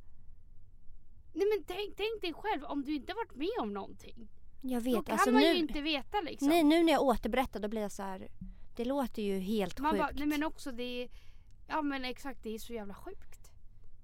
[1.32, 4.28] Nej men tänk, tänk dig själv om du inte varit med om någonting.
[4.60, 6.48] Jag Då vet, kan alltså man nu, ju inte veta liksom.
[6.48, 8.28] nej, nu när jag återberättar då blir jag så här.
[8.76, 10.02] det låter ju helt man sjukt.
[10.02, 11.08] bara, nej men också det är...
[11.68, 13.50] Ja men exakt, det är så jävla sjukt.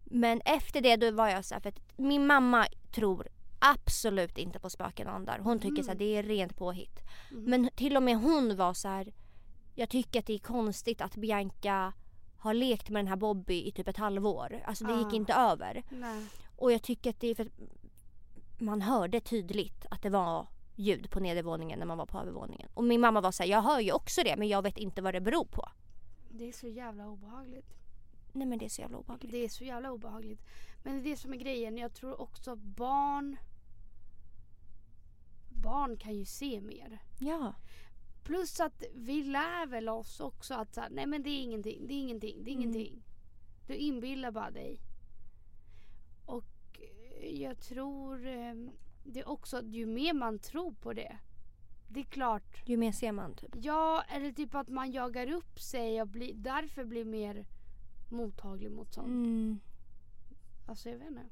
[0.05, 4.59] Men efter det då var jag så här, för att min mamma tror absolut inte
[4.59, 5.39] på spöken och andar.
[5.39, 5.83] Hon tycker Mm.
[5.85, 7.01] så här, det är rent påhitt.
[7.31, 7.45] Mhm.
[7.45, 9.13] Men till och med hon var så här.
[9.75, 11.93] jag tycker att det är konstigt att Bianca
[12.39, 14.63] har lekt med den här Bobby i typ ett halvår.
[14.67, 15.17] Alltså det gick Ah.
[15.17, 15.83] inte över.
[15.91, 16.25] Nej.
[16.57, 17.53] Och jag tycker att det är för att
[18.63, 20.47] man hörde tydligt att det var
[20.77, 22.69] ljud på nedervåningen när man var på övervåningen.
[22.75, 25.03] Och min mamma var så här, jag hör ju också det men jag vet inte
[25.03, 25.69] vad det beror på.
[26.31, 27.75] Det är så jävla obehagligt.
[28.33, 29.31] Nej men det är så jävla obehagligt.
[29.33, 30.41] Det är så jävla obehagligt.
[30.83, 31.79] Men det är det som är grejen.
[31.79, 33.37] Jag tror också barn...
[35.51, 36.99] Barn kan ju se mer.
[37.19, 37.55] Ja.
[38.25, 41.87] Plus att vi lär väl oss också att så här, nej men det är ingenting,
[41.87, 42.63] det är ingenting, det är Mm.
[42.63, 43.03] ingenting.
[43.67, 44.81] Du inbillar bara dig.
[47.31, 48.55] Jag tror eh,
[49.05, 51.19] det är också att ju mer man tror på det.
[51.89, 52.63] Det är klart.
[52.65, 53.51] Ju mer ser man typ.
[53.55, 57.47] Ja, eller typ att man jagar upp sig och blir, därför blir mer
[58.09, 59.07] mottaglig mot sånt.
[59.07, 59.61] Mm.
[60.67, 61.23] Alltså jag vet inte.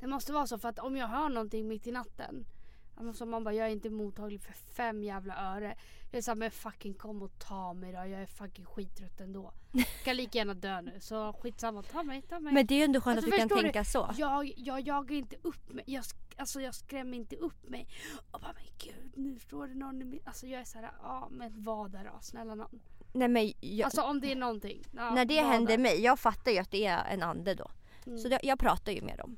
[0.00, 2.46] Det måste vara så för att om jag hör någonting mitt i natten.
[2.94, 5.76] Alltså man bara, jag är inte mottaglig för fem jävla öre.
[6.10, 7.98] Jag är såhär, men fucking kom och ta mig då.
[7.98, 9.52] Jag är fucking skittrött ändå.
[9.72, 11.00] Jag kan lika gärna dö nu.
[11.00, 12.52] Så skitsamma, ta mig, ta mig.
[12.52, 13.62] Men det är ju ändå skönt Alltså, att du kan du?
[13.62, 14.10] tänka så.
[14.16, 15.84] Jag, jag jagar inte upp mig.
[15.86, 16.04] Jag,
[16.36, 17.88] alltså jag skrämmer inte upp mig.
[18.30, 20.20] Och bara, men gud nu står det någon i min...
[20.24, 22.18] Alltså jag är såhär, ja men vad är det då?
[22.20, 22.80] Snälla någon.
[23.12, 24.82] Nej men jag, Alltså om det är någonting.
[24.96, 25.78] Ja, när det händer är?
[25.78, 27.70] mig, jag fattar ju att det är en ande då.
[28.06, 28.18] Mm.
[28.18, 29.36] Så det, jag pratar ju med dem.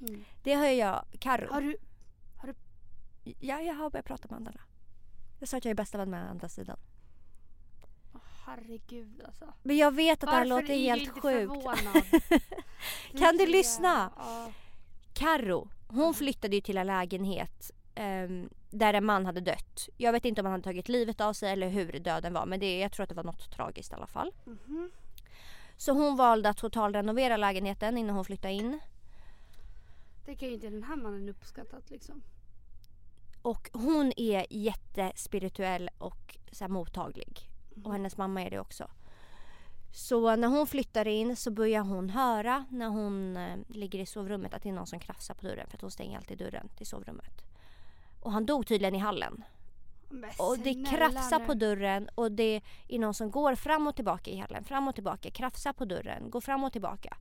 [0.00, 0.24] Mm.
[0.42, 1.52] Det har jag, Karo.
[1.52, 1.76] Har du...
[3.40, 4.60] Ja, jag har börjat prata med andarna.
[5.40, 6.76] Jag sa att jag är bästa vän med andra sidan.
[8.14, 9.54] Åh, herregud alltså.
[9.62, 11.64] Men jag vet att det här Varför låter är helt du inte sjukt.
[13.18, 14.12] Kan du är- lyssna?
[14.16, 14.52] Ja.
[15.12, 19.88] Karo, hon flyttade ju till en lägenhet ehm, där en man hade dött.
[19.96, 22.60] Jag vet inte om han hade tagit livet av sig eller hur döden var men
[22.60, 24.32] det, jag tror att det var något tragiskt i alla fall.
[24.44, 24.90] Mhm.
[25.76, 28.80] Så hon valde att totalrenovera lägenheten innan hon flyttade in.
[30.26, 32.22] Det kan ju inte den här mannen uppskattat liksom.
[33.42, 37.50] Och hon är jättespirituell och så mottaglig.
[37.74, 37.86] Mhm.
[37.86, 38.90] Och hennes mamma är det också.
[39.92, 44.54] Så när hon flyttar in så börjar hon höra när hon eh, ligger i sovrummet
[44.54, 46.86] att det är någon som krafsar på dörren för att hon stänger alltid dörren till
[46.86, 47.42] sovrummet.
[48.20, 49.44] Och han dog tydligen i hallen.
[50.08, 54.30] Men Och det krafsar på dörren och det är någon som går fram och tillbaka
[54.30, 54.64] i hallen.
[54.64, 57.16] Fram och tillbaka, krafsar på dörren, går fram och tillbaka.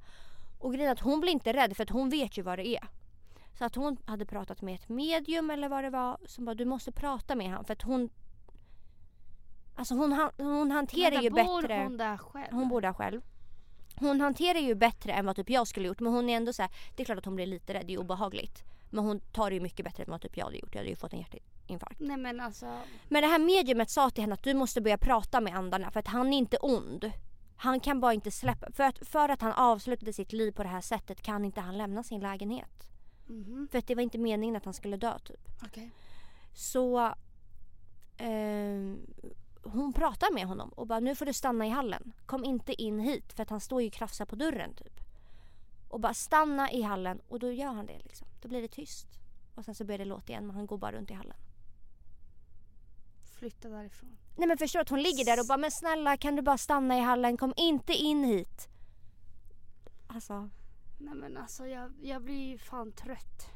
[0.59, 2.67] Och grejen är att hon blir inte rädd för att hon vet ju vad det
[2.67, 2.87] är.
[3.59, 6.65] Så att hon hade pratat med ett medium eller vad det var som bara du
[6.65, 8.09] måste prata med han för att hon
[9.75, 11.83] Alltså hon, han- hon hanterar Vänta, ju bor bättre.
[11.83, 12.51] hon där själv?
[12.53, 13.21] Hon bor där själv.
[13.95, 16.61] Hon hanterar ju bättre än vad typ jag skulle gjort men hon är ändå så
[16.61, 18.63] här, det är klart att hon blir lite rädd, det är obehagligt.
[18.89, 20.69] Men hon tar det ju mycket bättre än vad typ jag hade gjort.
[20.75, 21.99] Jag hade ju fått en hjärtinfarkt.
[21.99, 22.65] Nej men alltså.
[23.07, 25.99] Men det här mediumet sa till henne att du måste börja prata med andarna för
[25.99, 27.11] att han är inte ond.
[27.57, 30.69] Han kan bara inte släppa, för att, för att han avslutade sitt liv på det
[30.69, 32.88] här sättet kan inte han lämna sin lägenhet.
[33.29, 33.67] Mhm.
[33.71, 35.47] För att det var inte meningen att han skulle dö typ.
[35.65, 35.91] Okej.
[36.53, 37.13] Så
[38.17, 38.99] ehm,
[39.63, 42.13] hon pratar med honom och bara nu får du stanna i hallen.
[42.25, 44.99] Kom inte in hit för att han står ju och krafsar på dörren typ.
[45.89, 48.27] Och bara stanna i hallen och då gör han det liksom.
[48.41, 49.07] Då blir det tyst.
[49.55, 51.37] Och sen så börjar det låta igen men han går bara runt i hallen.
[53.39, 54.17] Flytta därifrån.
[54.37, 56.97] Nej men förstår att hon ligger där och bara men snälla kan du bara stanna
[56.97, 58.67] i hallen, kom inte in hit.
[60.07, 60.49] Alltså,
[61.01, 63.49] Nej men alltså jag, jag blir fan trött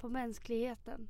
[0.00, 1.08] på mänskligheten.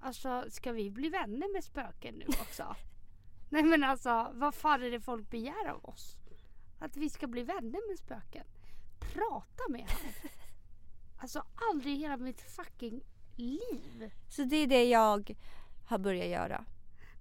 [0.00, 2.76] Alltså ska vi bli vänner med spöken nu också?
[3.50, 6.16] Nej men alltså vad fan är det folk begär av oss?
[6.78, 8.46] Att vi ska bli vänner med spöken?
[9.00, 10.12] Prata med han.
[11.18, 13.02] Alltså aldrig i hela mitt fucking
[13.36, 14.12] liv.
[14.28, 15.36] så det är det jag
[15.86, 16.64] har börjat göra.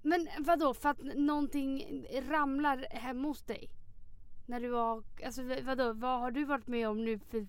[0.01, 3.69] Men vadå för att någonting ramlar hemma hos dig?
[4.53, 7.47] När du var, alltså vadå, vad har du varit med om nu för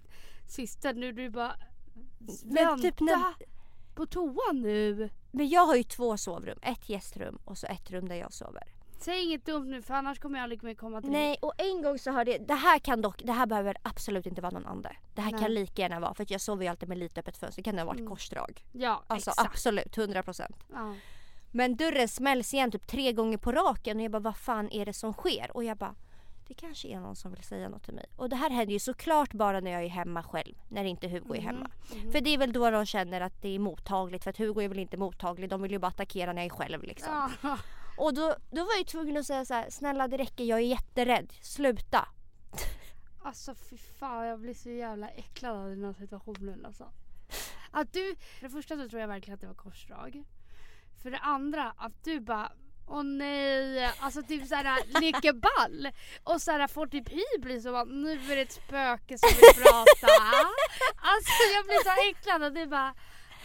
[0.48, 0.92] sista?
[0.92, 1.56] Nu du bara
[2.42, 3.34] Men vänta typ när-
[3.94, 5.10] på toan nu.
[5.30, 8.62] Men jag har ju två sovrum, ett gästrum och så ett rum där jag sover.
[9.00, 11.82] Säg inget dumt nu för annars kommer jag aldrig mer komma till Nej och en
[11.82, 14.66] gång så hörde jag, det här kan dock, det här behöver absolut inte vara någon
[14.66, 14.96] ande.
[15.14, 15.40] Det här Nej.
[15.40, 17.78] kan lika gärna vara, för jag sover ju alltid med lite öppet fönster, det kan
[17.78, 18.10] ha varit Mm.
[18.10, 18.64] korsdrag.
[18.72, 19.50] Ja Alltså exakt.
[19.50, 20.56] absolut, 100%.
[20.72, 20.94] Ja.
[21.52, 24.86] Men dörren smälls igen typ tre gånger på raken och jag bara vad fan är
[24.86, 25.50] det som sker?
[25.56, 25.94] Och jag bara
[26.46, 28.06] det kanske är någon som vill säga något till mig.
[28.16, 31.34] Och det här händer ju såklart bara när jag är hemma själv, när inte Hugo
[31.34, 31.70] är hemma.
[31.94, 32.12] Mhm.
[32.12, 34.68] För det är väl då de känner att det är mottagligt för att Hugo är
[34.68, 37.32] väl inte mottaglig, de vill ju bara attackera när jag är själv liksom.
[37.42, 37.58] Ja.
[37.96, 40.58] Och då, då var jag ju tvungen att säga så här: snälla det räcker, jag
[40.58, 42.08] är jätterädd, sluta.
[43.22, 46.84] Alltså fy fan jag blir så jävla äcklad av den här situationen alltså.
[47.70, 50.24] Att du, för det första så tror jag verkligen att det var korsdrag.
[51.02, 52.52] För det andra att du bara
[52.86, 55.92] Åh nej, alltså typ såhär leker ball
[56.24, 60.12] och såhär får typ hybris och bara nu är det ett spöke som vill prata.
[60.96, 62.94] Alltså jag blir så äcklad och du bara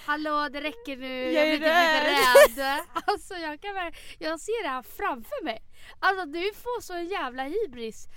[0.05, 2.85] Hallå det räcker nu, jag, blir typ lite rädd.
[2.93, 5.63] Alltså jag kan ver- jag ser det här framför mig.
[5.99, 8.07] Alltså du får så en jävla hybris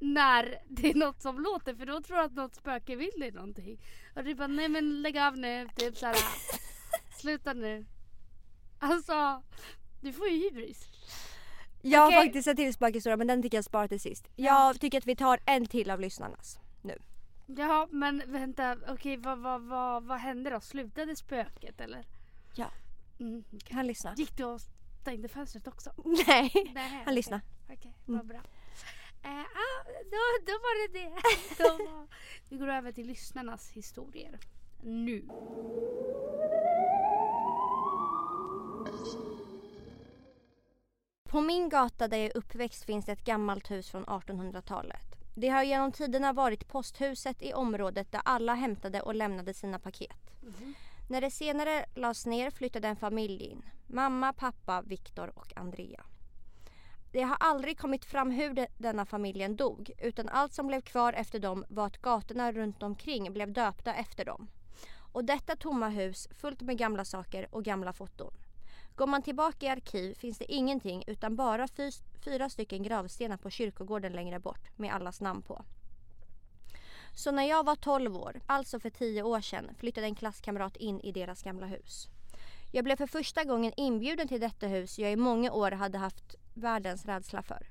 [0.00, 3.30] när det är något som låter för då tror du att något spöke vill dig
[3.30, 3.80] någonting.
[4.16, 6.16] Och du bara nej men lägg av nu, typ såhär.
[7.20, 7.86] Sluta nu.
[8.80, 9.42] Alltså,
[10.00, 10.88] du får ju hybris.
[11.82, 12.24] Jag har Okej.
[12.24, 14.28] faktiskt en till spökhistoria men den tycker jag sparar till sist.
[14.36, 16.58] Jag tycker att vi tar en till av lyssnarnas.
[17.56, 20.60] Ja men vänta, okej vad, vad, vad, vad hände då?
[20.60, 22.04] Slutade spöket eller?
[22.54, 22.66] Ja.
[23.20, 23.44] Mm.
[23.64, 24.14] Kan han lyssna?
[24.16, 24.60] Gick du och
[25.00, 25.90] stängde fönstret också?
[26.26, 27.14] Nej, Nej, han okej.
[27.14, 27.40] lyssnar.
[27.72, 28.18] Okej, Mm.
[28.18, 28.40] vad bra.
[29.22, 31.08] Eh, ah, då, då var det det.
[31.58, 32.06] Då var...
[32.48, 34.38] Vi går över till lyssnarnas historier.
[34.82, 35.28] Nu.
[41.28, 45.16] På min gata där jag är uppväxt finns det ett gammalt hus från 1800-talet.
[45.34, 50.30] Det har genom tiderna varit posthuset i området där alla hämtade och lämnade sina paket.
[51.08, 53.62] När det senare lades ner flyttade en familj in.
[53.86, 56.04] Mamma, pappa, Viktor och Andrea.
[57.12, 61.12] Det har aldrig kommit fram hur de, denna familjen dog utan allt som blev kvar
[61.12, 64.48] efter dem var att gatorna runt omkring blev döpta efter dem.
[65.12, 68.34] Och detta tomma hus fullt med gamla saker och gamla foton.
[68.98, 71.68] Går man tillbaka i arkiv finns det ingenting utan bara
[72.24, 75.64] fyra stycken gravstenar på kyrkogården längre bort med allas namn på.
[77.14, 81.00] Så när jag var 12 år, alltså för 10 år sedan, flyttade en klasskamrat in
[81.00, 82.08] i deras gamla hus.
[82.72, 86.34] Jag blev för första gången inbjuden till detta hus jag i många år hade haft
[86.54, 87.66] världens rädsla för.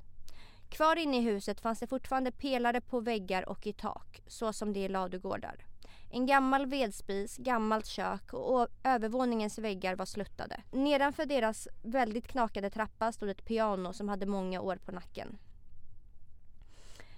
[0.70, 4.74] Kvar inne i huset fanns det fortfarande pelare på väggar och i tak, så som
[4.74, 5.66] det är i ladugårdar.
[6.10, 10.62] En gammal vedspis, gammalt kök och övervåningens väggar var sluttade.
[10.72, 15.38] Nedanför deras väldigt knakade trappa stod ett piano som hade många år på nacken.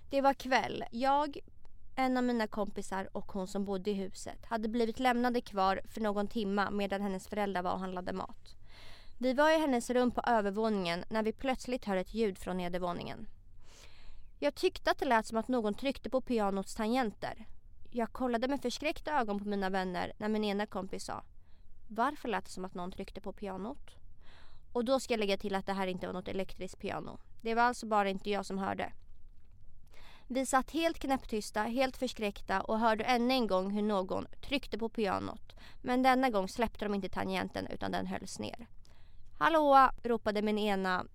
[0.09, 0.83] Det var kväll.
[0.91, 1.37] Jag,
[1.95, 6.01] en av mina kompisar och hon som bodde i huset hade blivit lämnade kvar för
[6.01, 8.55] någon timma medan hennes föräldrar var och handlade mat.
[9.17, 13.27] Vi var i hennes rum på övervåningen när vi plötsligt hör ett ljud från nedervåningen.
[14.39, 17.45] Jag tyckte att det lät som att någon tryckte på pianots tangenter.
[17.91, 21.23] Jag kollade med förskräckta ögon på mina vänner när min ena kompis sa
[21.87, 23.95] Varför lät det som att någon tryckte på pianot?
[24.73, 27.19] Och då ska jag lägga till att det här inte var något elektriskt piano.
[27.41, 28.93] Det var alltså bara inte jag som hörde.
[30.27, 34.89] Vi satt helt knäpptysta, helt förskräckta och hörde ännu en gång hur någon tryckte på
[34.89, 35.55] pianot.
[35.81, 38.67] Men denna gång släppte de inte tangenten utan den hölls ner.
[39.39, 39.89] Hallå!
[40.03, 41.05] ropade min ena,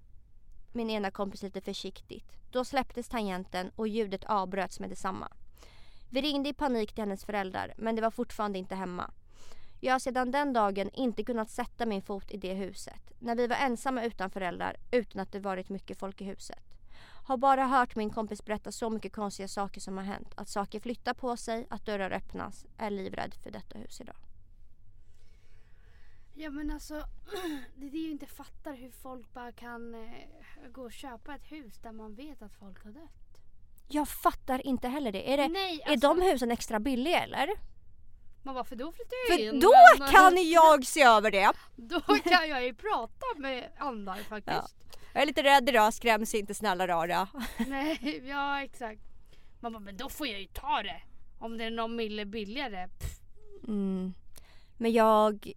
[0.73, 2.33] min ena kompis lite försiktigt.
[2.51, 5.29] Då släpptes tangenten och ljudet avbröts med detsamma.
[6.11, 9.11] Vi ringde i panik till hennes föräldrar men det var fortfarande inte hemma.
[9.81, 13.13] Jag har sedan den dagen inte kunnat sätta min fot i det huset.
[13.19, 16.75] När vi var ensamma utan föräldrar utan att det varit mycket folk i huset.
[17.27, 20.33] Har bara hört min kompis berätta så mycket konstiga saker som har hänt.
[20.35, 22.67] Att saker flyttar på sig, att dörrar öppnas.
[22.77, 24.17] Är livrädd för detta hus idag.
[26.35, 26.95] Ja men alltså,
[27.77, 30.29] det är det jag inte fattar hur folk bara kan eh,
[30.73, 33.24] gå och köpa ett hus där man vet att folk har dött.
[33.89, 35.33] Jag fattar inte heller det.
[35.33, 37.49] Är, det, Nej, är de husen extra billiga eller?
[38.43, 39.61] Man bara, för då flyttar jag För in.
[39.61, 41.53] då men- kan jag se över det.
[41.77, 44.77] Då kan jag ju prata med andar faktiskt.
[45.13, 47.29] Jag är lite rädd idag, skräms inte snälla rara.
[47.67, 49.01] Nej, ja exakt.
[49.61, 51.03] Man bara, men då får jag ju ta det.
[51.39, 52.89] Om det är någon mille billigare.
[53.69, 54.15] Mm.
[54.77, 55.53] Men jag...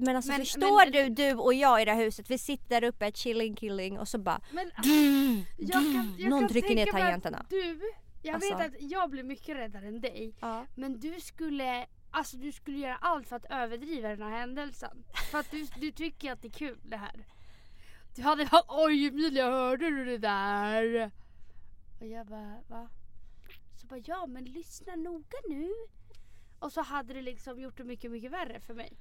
[0.00, 2.80] Men alltså Men- förstår men- du, du och jag i det här huset, vi sitter
[2.80, 4.40] där uppe, chilling killing och så bara...
[4.52, 5.42] Men Mm.
[5.58, 7.46] jag kan, jag Någon trycker ner tangenterna.
[7.50, 7.80] Du,
[8.22, 8.56] jag Alltså.
[8.56, 10.34] vet att jag blir mycket räddare än dig.
[10.40, 10.66] Ja.
[10.74, 15.04] Men du skulle, alltså du skulle göra allt för att överdriva den här händelsen.
[15.30, 17.26] För att du, du tycker att det är kul det här.
[18.16, 21.10] Du hade bara oj Emilia hörde du det där?
[22.00, 22.88] Och jag bara va?
[23.80, 25.70] Så bara ja men lyssna noga nu.
[26.58, 28.92] Och så hade det liksom gjort det mycket mycket värre för mig.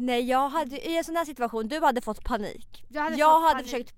[0.00, 2.84] Nej jag hade, i en sån här situation, du hade fått panik.
[2.88, 3.66] Jag hade jag hade panik.
[3.70, 3.94] försökt...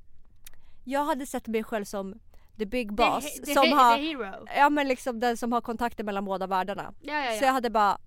[0.85, 2.15] Jag hade sett mig själv som
[2.59, 3.25] the big The boss.
[3.25, 4.47] he- the som he- har, the hero.
[4.57, 6.95] ja men liksom den som har kontakter mellan båda världarna.
[7.01, 7.53] Ja ja Så jag ja.
[7.53, 7.99] hade bara...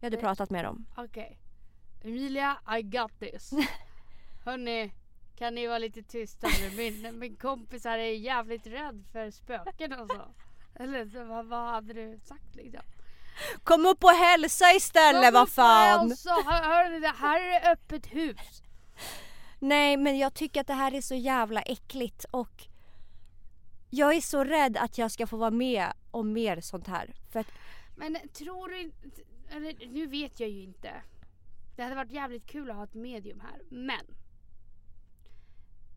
[0.00, 0.86] Jag hade Det- pratat med dem.
[0.96, 1.38] Okej.
[2.04, 3.50] Emilia, I got this.
[4.44, 4.92] Hörni,
[5.38, 6.76] kan ni vara lite tysta nu?
[6.76, 10.22] Min, min kompis här är jävligt rädd för spöken och så.
[10.82, 12.82] Eller så, vad, vad hade du sagt liksom?
[13.64, 16.08] Kom upp och hälsa istället, vad fan!
[16.08, 16.30] hälsa.
[16.30, 18.62] Hör, hörni, det här är öppet hus.
[19.58, 22.66] Nej men jag tycker att det här är så jävla äckligt och
[23.90, 27.14] jag är så rädd att jag ska få vara med om mer sånt här.
[27.32, 27.46] För att,
[27.96, 29.22] Men tror du inte...
[29.86, 30.92] Nu vet jag ju inte.
[31.76, 33.62] Det hade varit jävligt kul att ha ett medium här.
[33.68, 34.16] Men.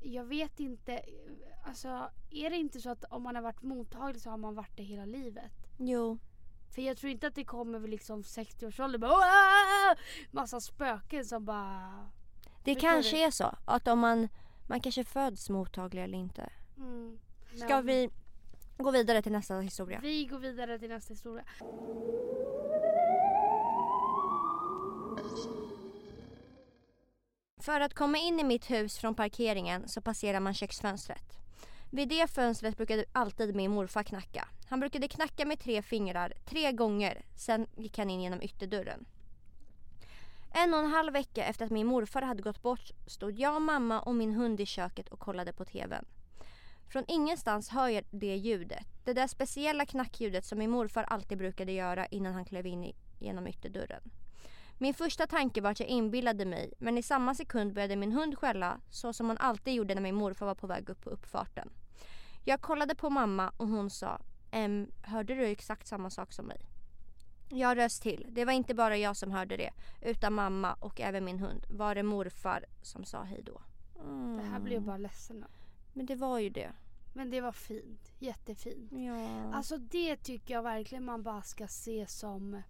[0.02, 1.02] Jag vet inte.
[1.64, 4.78] Alltså är det inte så att om man har varit mottaglig så har man varit
[4.78, 5.52] det hela livet?
[5.78, 6.18] jo.
[6.76, 9.98] För jag tror inte att det kommer vid liksom 60-årsåldern bara "Åh!"
[10.32, 12.10] Massa spöken som bara...
[12.64, 13.22] Det kanske du?
[13.22, 14.28] är så att om man,
[14.68, 16.50] man kanske föds mottaglig eller inte.
[16.78, 17.20] Mm.
[17.56, 17.82] Ska Ja.
[17.82, 18.10] vi
[18.78, 20.00] gå vidare till nästa historia?
[20.02, 21.46] Vi går vidare till nästa historia.
[27.62, 31.38] För att komma in i mitt hus från parkeringen så passerar man köksfönstret.
[31.96, 34.48] Vid det fönstret brukade alltid min morfar knacka.
[34.68, 39.06] Han brukade knacka med tre fingrar tre gånger, sen gick han in genom ytterdörren.
[40.54, 44.02] En och en halv vecka efter att min morfar hade gått bort stod jag, mamma
[44.02, 46.06] och min hund i köket och kollade på TVn.
[46.92, 48.88] Från ingenstans hör jag det ljudet.
[49.04, 52.96] Det där speciella knackljudet som min morfar alltid brukade göra innan han klev in i,
[53.20, 54.12] genom ytterdörren.
[54.78, 58.38] Min första tanke var att jag inbillade mig men i samma sekund började min hund
[58.38, 61.70] skälla så som hon alltid gjorde när min morfar var på väg upp på uppfarten.
[62.48, 66.62] Jag kollade på mamma och hon sa ehm, hörde du exakt samma sak som mig?
[67.50, 68.28] Jag röst till.
[68.30, 71.66] Det var inte bara jag som hörde det utan mamma och även min hund.
[71.70, 73.62] Var det morfar som sa hej då?
[74.02, 74.38] Mm.
[74.38, 75.50] Det här blir jag bara ledsen av.
[75.94, 76.72] Men det var ju det.
[77.14, 78.12] Men det var fint.
[78.20, 78.92] Jättefint.
[78.92, 79.52] Ja.
[79.54, 82.62] Alltså det tycker jag verkligen man bara ska se som...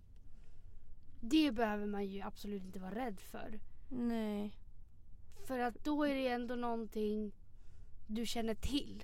[1.22, 3.60] Det behöver man ju absolut inte vara rädd för.
[3.90, 4.58] Nej.
[5.48, 7.32] För att då är det ändå någonting
[8.08, 9.04] du känner till.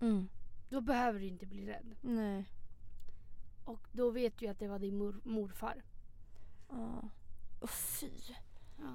[0.00, 0.28] Mm.
[0.68, 1.94] Då behöver du inte bli rädd.
[2.00, 2.44] Nej.
[3.64, 5.82] Och då vet du att det var din mor- morfar.
[6.68, 7.08] Ja.
[7.60, 8.10] Och fy.
[8.78, 8.92] Ja.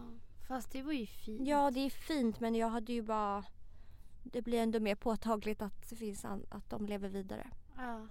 [0.48, 1.48] Fast det var ju fint.
[1.48, 3.44] Ja det är fint men jag hade ju bara
[4.24, 7.48] Det blir ändå mer påtagligt att det finns an- att de lever vidare.
[7.78, 8.08] Ja.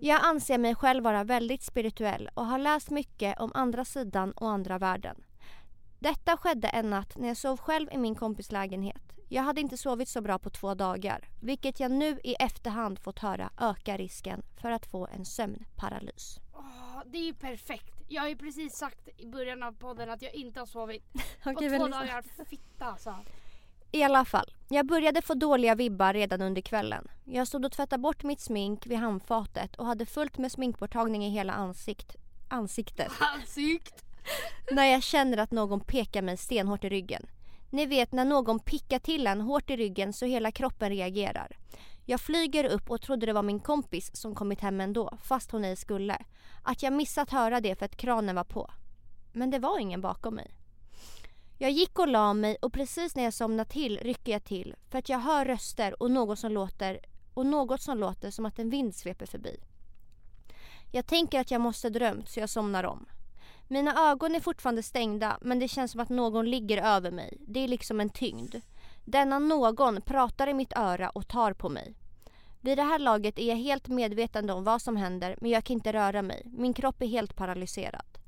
[0.00, 4.50] Jag anser mig själv vara väldigt spirituell och har läst mycket om andra sidan och
[4.50, 5.23] andra världen.
[6.04, 9.02] Detta skedde en natt när jag sov själv i min kompis lägenhet.
[9.28, 13.18] Jag hade inte sovit så bra på två dagar, vilket jag nu i efterhand fått
[13.18, 16.40] höra ökar risken för att få en sömnparalys.
[16.54, 17.94] Åh, det är ju perfekt.
[18.08, 21.12] Jag har ju precis sagt i början av podden att jag inte har sovit
[21.44, 22.44] på Okej, två dagar.
[22.44, 23.14] Fitta alltså.
[23.92, 27.08] I alla fall, jag började få dåliga vibbar redan under kvällen.
[27.24, 31.30] Jag stod och tvättade bort mitt smink vid handfatet och hade fullt med sminkborttagning i
[31.30, 32.16] hela ansikt,
[32.48, 34.03] ansiktet Ansikt
[34.70, 37.26] när jag känner att någon pekar mig stenhårt i ryggen.
[37.70, 41.56] Ni vet när någon pickar till en hårt i ryggen så hela kroppen reagerar.
[42.04, 45.64] Jag flyger upp och trodde det var min kompis som kommit hem ändå, fast hon
[45.64, 46.18] ej skulle.
[46.62, 48.70] Att jag missat höra det för att kranen var på.
[49.32, 50.54] Men det var ingen bakom mig.
[51.58, 54.98] Jag gick och la mig och precis när jag somnade till rycker jag till för
[54.98, 57.00] att jag hör röster och något som låter,
[57.34, 59.60] och något som låter som att en vind sveper förbi.
[60.92, 63.06] Jag tänker att jag måste drömt så jag somnar om.
[63.68, 67.38] Mina ögon är fortfarande stängda men det känns som att någon ligger över mig.
[67.40, 68.54] Det är liksom en tyngd.
[69.04, 71.94] Denna någon pratar i mitt öra och tar på mig.
[72.60, 75.74] Vid det här laget är jag helt medveten om vad som händer men jag kan
[75.74, 76.42] inte röra mig.
[76.44, 78.18] Min kropp är helt paralyserad.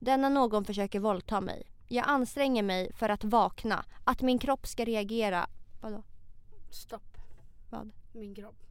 [0.00, 1.66] Denna någon försöker våldta mig.
[1.88, 3.84] Jag anstränger mig för att vakna.
[4.04, 5.46] Att min kropp ska reagera.
[5.80, 6.02] Vadå?
[6.70, 7.18] Stopp.
[7.70, 7.90] Vad?
[8.12, 8.64] Min kropp.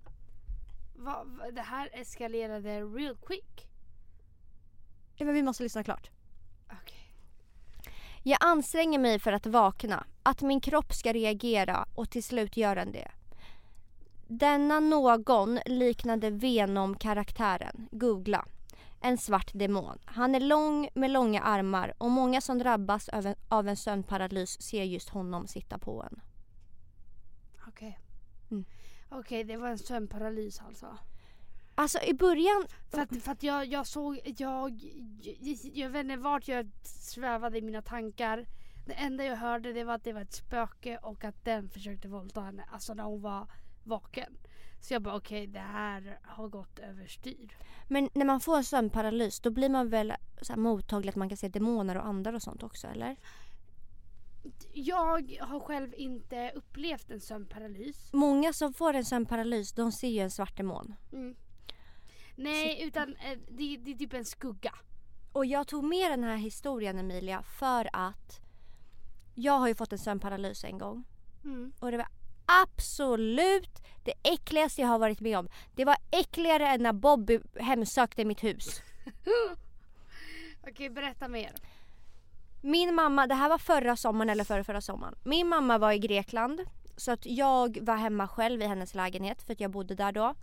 [0.95, 3.72] Va, va, det här eskalerade real quick.
[5.15, 6.09] Ja, men vi måste lyssna klart.
[6.81, 7.13] Okej.
[8.23, 12.75] Jag anstränger mig för att vakna, att min kropp ska reagera och till slut gör
[12.75, 13.11] den det.
[14.27, 18.45] Denna någon liknade Venom-karaktären, googla.
[19.01, 19.99] En svart demon.
[20.05, 24.61] Han är lång med långa armar och många som drabbas av en, av en sömnparalys
[24.61, 26.21] ser just honom sitta på en.
[27.67, 27.99] Okej.
[28.51, 28.65] Mm.
[29.09, 30.97] Okej, det var en sömnparalys alltså.
[31.75, 34.79] Alltså i början, För att, för att jag, jag såg, jag,
[35.21, 38.45] jag, jag vet inte vart jag svävade i mina tankar.
[38.85, 42.07] Det enda jag hörde det var att det var ett spöke och att den försökte
[42.07, 42.65] våldta henne.
[42.71, 43.47] Alltså när hon var
[43.83, 44.37] vaken.
[44.81, 47.57] Så jag bara okej det här har gått överstyr.
[47.87, 51.29] men när man får en sömnparalys då blir man väl så här mottaglig att man
[51.29, 53.15] kan se demoner och andar och sånt också eller?
[54.73, 58.13] Jag har själv inte upplevt en sömnparalys.
[58.13, 60.95] Många som får en sömnparalys de ser ju en svart demon.
[61.11, 61.35] Mm.
[62.35, 64.73] Nej utan eh, det, det är typ en skugga.
[65.31, 68.41] Och jag tog med den här historien Emilia för att
[69.35, 71.03] jag har ju fått en sömnparalys en gång.
[71.43, 71.73] Mm.
[71.79, 72.07] Och det var
[72.45, 75.49] absolut det äckligaste jag har varit med om.
[75.75, 78.81] Det var äckligare än när Bobby hemsökte mitt hus.
[80.67, 81.51] Okej berätta mer.
[82.61, 85.15] Min mamma, det här var förra sommaren eller förra, förra sommaren.
[85.23, 86.61] Min mamma var i Grekland.
[86.97, 90.35] Så att jag var hemma själv i hennes lägenhet för att jag bodde där då.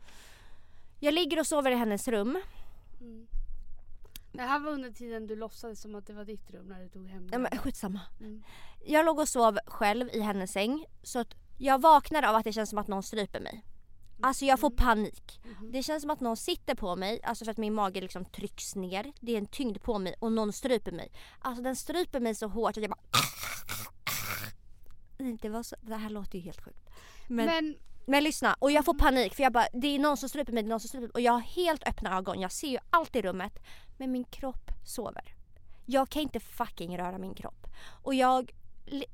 [1.01, 2.39] Jag ligger och sover i hennes rum.
[3.01, 3.27] Mm.
[4.33, 6.89] Det här var under tiden du låtsades som att det var ditt rum när du
[6.89, 7.49] tog hem Ja, det.
[7.51, 8.01] men skitsamma.
[8.21, 8.43] Mm.
[8.87, 10.85] Jag låg och sov själv i hennes säng.
[11.03, 13.65] Så att jag vaknar av att det känns som att någon stryper mig.
[14.23, 15.41] Alltså jag får panik.
[15.45, 15.73] Mhm.
[15.73, 18.75] Det känns som att någon sitter på mig, alltså för att min mage liksom trycks
[18.77, 19.13] ner.
[19.21, 21.13] Det är en tyngd på mig och någon stryper mig.
[21.39, 23.01] Alltså den stryper mig så hårt att jag bara...
[25.43, 26.91] Det, var så, det här låter ju helt sjukt.
[27.29, 27.77] Men, men,
[28.11, 30.63] Men lyssna, och jag får panik för jag bara, det är någon som stryper mig,
[30.63, 31.13] det är någon som stryper mig.
[31.15, 33.59] Och jag har helt öppna ögon, jag ser ju allt i rummet.
[33.99, 35.35] Men min kropp sover.
[35.87, 37.67] Jag kan inte fucking röra min kropp.
[38.03, 38.53] Och jag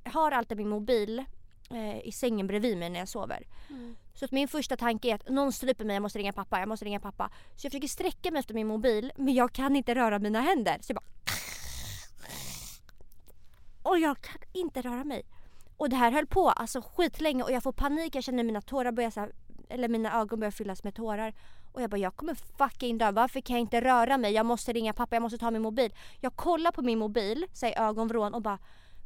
[0.04, 1.24] har alltid min mobil
[1.70, 3.46] eh, i sängen bredvid mig när jag sover.
[3.70, 3.96] Mm.
[4.14, 6.68] Så att min första tanke är att någon stryper mig, jag måste ringa pappa, jag
[6.68, 7.30] måste ringa pappa.
[7.56, 10.78] Så jag försöker sträcka mig efter min mobil men jag kan inte röra mina händer.
[10.80, 11.06] Så jag bara...
[13.82, 15.22] Och jag kan inte röra mig.
[15.76, 18.92] Och det här höll på alltså skitlänge och jag får panik, jag känner mina tårar
[18.92, 19.32] börjar så här,
[19.68, 21.34] eller mina ögon börjar fyllas med tårar.
[21.72, 23.12] Och jag bara, jag kommer fucking dö.
[23.12, 24.32] Varför kan jag inte röra mig?
[24.32, 25.94] Jag måste ringa pappa, jag måste ta min mobil.
[26.20, 28.58] Jag kollar på min mobil, säger ögonvrån och bara,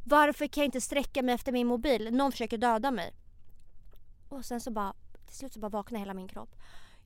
[0.04, 2.14] varför kan jag inte sträcka mig efter min mobil?
[2.14, 3.12] Någon försöker döda mig.
[4.28, 4.94] Och sen så bara,
[5.26, 6.56] till slut så bara vaknar hela min kropp.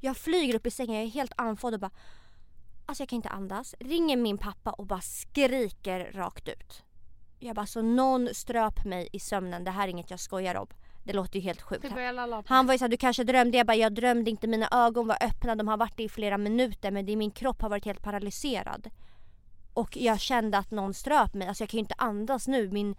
[0.00, 1.90] Jag flyger upp i sängen, jag är helt andfådd och bara
[2.86, 3.74] Alltså jag kan inte andas.
[3.80, 6.82] Ringer min pappa och bara skriker rakt ut.
[7.38, 9.64] Jag bara så någon ströp mig i sömnen.
[9.64, 10.66] Det här är inget jag skojar om.
[11.04, 11.84] Det låter ju helt sjukt.
[12.46, 13.56] Han var ju såhär, du kanske drömde.
[13.56, 14.46] Jag bara, jag drömde inte.
[14.46, 15.54] Mina ögon var öppna.
[15.54, 16.90] De har varit det i flera minuter.
[16.90, 18.90] Men det min kropp har varit helt paralyserad.
[19.74, 21.48] Och jag kände att någon ströp mig.
[21.48, 22.70] Alltså jag kan ju inte andas nu.
[22.70, 22.96] Min...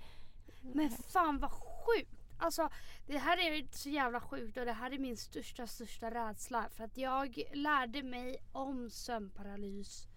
[0.61, 2.11] Men fan vad sjukt.
[2.37, 2.69] Alltså
[3.07, 6.65] det här är så jävla sjukt och det här är min största, största rädsla.
[6.71, 10.07] För att jag lärde mig om sömnparalys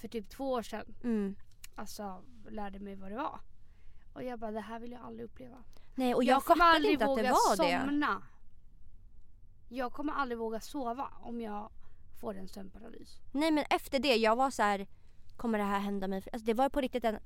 [0.00, 0.94] för typ två år sedan.
[1.04, 1.36] Mm.
[1.78, 3.40] Alltså lärde mig vad det var.
[4.12, 5.64] Och jag bara det här vill jag aldrig uppleva.
[5.94, 7.80] Nej och jag, jag kommer aldrig inte att det våga var det.
[7.80, 8.22] somna.
[9.68, 11.70] Jag kommer aldrig våga sova om jag
[12.20, 13.20] får en sömnparalys.
[13.32, 14.86] Nej men efter det, jag var så här.
[15.36, 16.22] Kommer det här hända mig?
[16.32, 17.18] Alltså, det var på riktigt den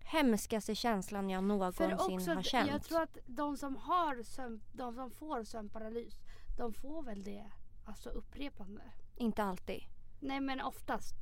[0.00, 2.70] hemskaste känslan jag någonsin För också, har känt.
[2.70, 6.14] jag tror att de som har sömn, de som får sömnparalys,
[6.58, 7.44] de får väl det
[7.84, 8.82] alltså upprepande.
[9.16, 9.84] Inte alltid.
[10.20, 11.14] Nej men oftast.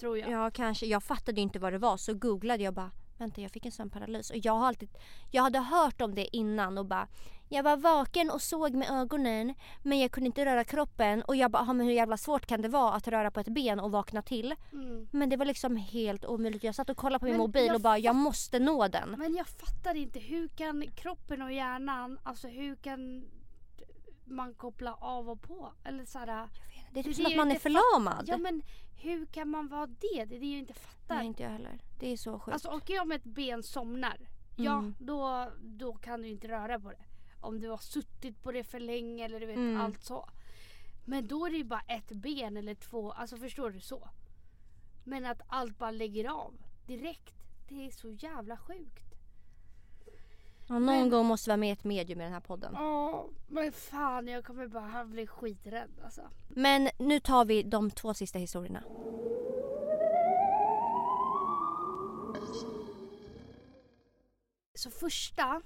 [0.00, 0.30] Tror jag.
[0.30, 3.66] Ja kanske, jag fattade inte vad det var så googlade jag bara vänta jag fick
[3.66, 4.30] en sömnparalys.
[4.30, 4.88] Och jag har alltid,
[5.30, 7.08] jag hade hört om det innan och bara,
[7.48, 11.50] jag var vaken och såg med ögonen men jag kunde inte röra kroppen och jag
[11.50, 13.90] bara, "Ah, men hur jävla svårt kan det vara att röra på ett ben och
[13.92, 14.54] vakna till?
[14.72, 15.08] Mm.
[15.10, 16.64] Men det var liksom helt omöjligt.
[16.64, 19.10] Jag satt och kollade på min Men mobil och bara, jag måste nå den.
[19.18, 23.24] Men jag fattar inte, hur kan kroppen och hjärnan, alltså hur kan
[24.24, 25.72] man koppla av och på?
[25.84, 26.48] Eller så här,
[26.94, 28.24] Det är Det typ är som att ju man är förlamad.
[28.28, 28.62] ja men
[28.96, 30.24] hur kan man vara det?
[30.24, 31.14] Det är det jag inte fattar.
[31.16, 31.78] Nej inte jag heller.
[32.00, 32.52] Det är så sjukt.
[32.52, 34.16] Alltså åker jag med ett ben somnar,
[34.56, 34.94] ja Mm.
[34.98, 37.04] då, då kan du inte röra på det.
[37.40, 39.80] Om du har suttit på det för länge eller du vet Mm.
[39.80, 40.28] allt så.
[41.04, 44.08] Men då är det ju bara ett ben eller två, alltså förstår du så?
[45.04, 46.54] Men att allt bara lägger av
[46.86, 47.34] direkt,
[47.68, 49.13] det är så jävla sjukt.
[50.66, 52.72] Ja, någon men- gång måste vi vara med i ett medium i den här podden.
[52.74, 56.22] Ja, men fan jag kommer bara bli skiträdd alltså.
[56.48, 58.82] Men nu tar vi de två sista historierna.
[64.74, 65.62] Så första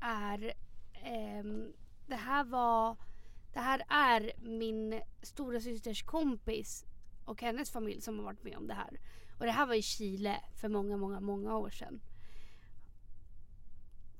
[0.00, 0.52] är,
[1.04, 1.72] ehm,
[2.06, 2.96] det här var,
[3.52, 6.84] det här är min stora systers kompis
[7.24, 9.00] och hennes familj som har varit med om det här.
[9.38, 12.00] Och det här var i Chile för många, många, många år sedan.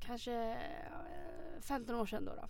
[0.06, 2.32] Kanske eh, 15 år sedan då.
[2.34, 2.48] då.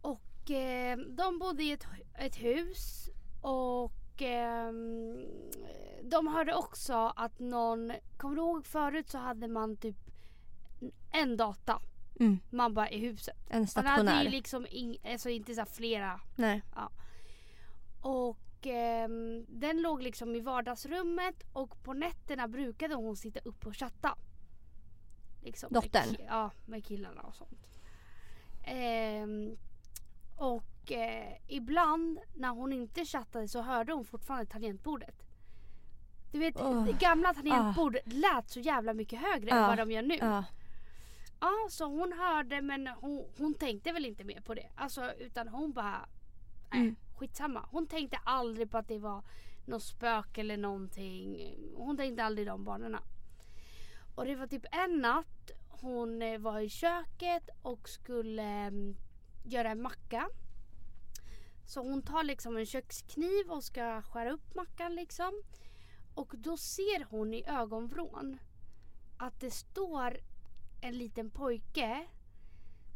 [0.00, 1.86] Och eh, de bodde i ett,
[2.18, 3.10] ett hus
[3.42, 5.24] och ehm,
[6.02, 9.96] de hörde också att någon, kommer du ihåg förut så hade man typ
[11.12, 11.82] en data,
[12.20, 12.38] Mm.
[12.50, 13.36] man bara i huset.
[13.36, 14.22] En Man hade stationär.
[14.24, 16.62] ju liksom in, alltså inte så flera Nej.
[18.00, 23.76] och ehm, den låg liksom i vardagsrummet och på nätterna brukade hon sitta upp och
[23.76, 24.16] chatta.
[25.42, 26.08] Liksom med Dottern?
[26.08, 27.66] ki- Ja, med killarna och sånt.
[28.64, 29.56] Ehm,
[30.36, 35.14] och eh, ibland när hon inte chattade så hörde hon fortfarande tangentbordet.
[36.32, 36.98] Du vet, Åh.
[36.98, 39.66] gamla tangentbord lät så jävla mycket högre än Ja.
[39.66, 40.16] vad de gör nu.
[40.20, 40.44] Ja.
[41.40, 44.68] Ja, så hon hörde men hon, hon tänkte väl inte mer på det.
[44.74, 46.08] Alltså utan hon bara,
[46.72, 46.96] nej Mm.
[47.16, 47.68] skitsamma.
[47.70, 49.22] Hon tänkte aldrig på att det var
[49.64, 51.54] något spöke eller någonting.
[51.76, 53.02] Hon tänkte aldrig de banorna.
[54.14, 55.40] Och det var typ en natt
[55.80, 58.96] hon eh, var i köket och skulle mm,
[59.44, 60.28] göra en macka.
[61.66, 65.42] Så hon tar liksom en kökskniv och ska skära upp mackan liksom.
[66.14, 68.38] Och då ser hon i ögonvrån
[69.18, 70.16] att det står
[70.80, 72.06] en liten pojke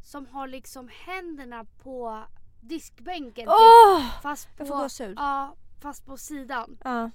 [0.03, 2.23] som har liksom händerna på
[2.61, 3.47] diskbänken.
[3.49, 3.55] Åh!
[4.01, 5.17] typ, fast Jag på, får gåshud.
[5.17, 6.77] ja, fast på sidan.
[6.83, 7.11] Ja.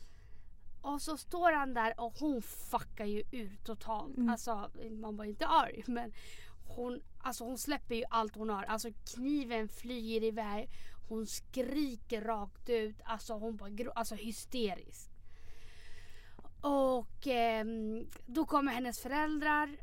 [0.83, 4.17] Och så står han där och hon fuckar ju ur totalt.
[4.17, 4.29] Mm.
[4.29, 6.13] Alltså man var inte arg men
[6.77, 8.65] hon, alltså hon släpper ju allt hon har.
[8.65, 10.71] Alltså kniven flyger iväg.
[11.09, 12.97] Hon skriker rakt ut.
[13.05, 15.11] Alltså hon bara alltså hysterisk.
[16.61, 19.77] Och ehm, då kommer hennes föräldrar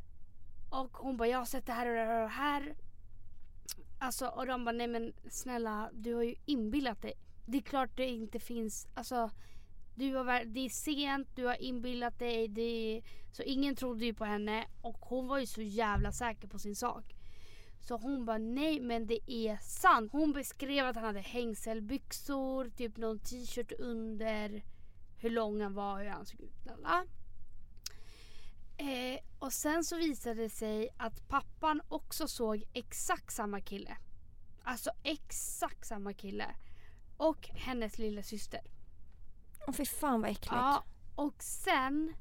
[0.70, 2.74] och hon bara jag har sett det här och det här och det här.
[3.98, 7.12] Alltså och de bara nej men snälla du har ju inbillat dig.
[7.46, 9.30] Det är klart det inte finns, alltså
[9.98, 12.48] du har, det är sent, du har inbillat dig.
[12.48, 16.48] Det är, så ingen trodde ju på henne och hon var ju så jävla säker
[16.48, 17.14] på sin sak.
[17.80, 20.12] Så hon bara nej men det är sant.
[20.12, 24.62] Hon beskrev att han hade hängselbyxor, typ någon t-shirt under,
[25.18, 26.66] hur lång han var, hur han såg ut.
[26.66, 27.04] Lala.
[28.76, 33.96] Eh, och sen så visade det sig att pappan också såg exakt samma kille.
[34.62, 36.46] Alltså exakt samma kille.
[37.16, 38.60] Och hennes lilla syster.
[39.68, 40.52] Åh fy fan vad äckligt.
[40.52, 42.14] Ja, och sen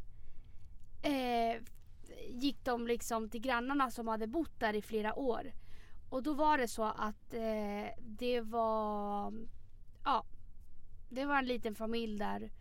[1.01, 1.61] eh,
[2.29, 5.53] gick de liksom till grannarna som hade bott där i flera år.
[6.09, 9.33] Och då var det så att eh, det var
[10.03, 10.25] ja,
[11.09, 12.51] det var en liten familj där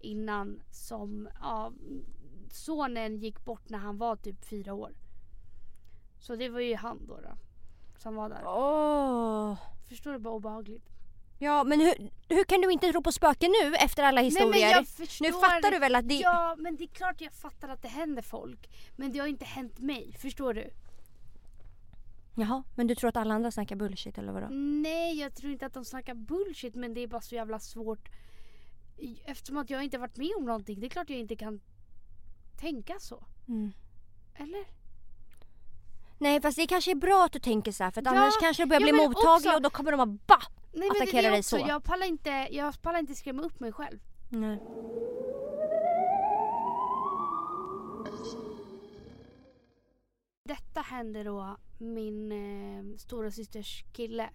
[0.00, 1.72] innan som ja,
[2.50, 4.92] sonen gick bort när han var typ fyra år.
[6.18, 7.36] Så det var ju han då, då
[7.96, 8.42] som var där.
[8.46, 9.58] Åh.
[9.88, 10.91] Förstår du bara obehagligt?
[11.42, 14.74] Ja men hur, hur kan du inte tro på spöken nu efter alla historier?
[14.74, 16.14] Nej, förstår nu fattar du väl att det...
[16.14, 18.70] Ja, men det är klart jag fattar att det händer folk.
[18.96, 20.70] Men det har inte hänt mig, förstår du?
[22.34, 24.46] Jaha, men du tror att alla andra snackar bullshit eller vadå?
[24.50, 28.08] Nej, jag tror inte att de snackar bullshit men det är bara så jävla svårt.
[29.24, 30.80] Eftersom att jag inte varit med om någonting.
[30.80, 31.60] Det är klart jag inte kan
[32.60, 33.24] tänka så.
[33.48, 33.72] Mm.
[34.34, 34.64] Eller?
[36.18, 38.62] Nej fast det kanske är bra att du tänker så här för Ja, annars kanske
[38.62, 40.61] du börjar ja, bli mottaglig också- och då kommer de att ba!
[40.72, 41.64] Nej men det Attackera är dig också, så.
[41.68, 43.98] jag pallar, inte, jag pallar inte skrämma upp mig själv.
[44.28, 44.58] Nej.
[50.44, 54.30] Detta hände då min eh, stora systers kille.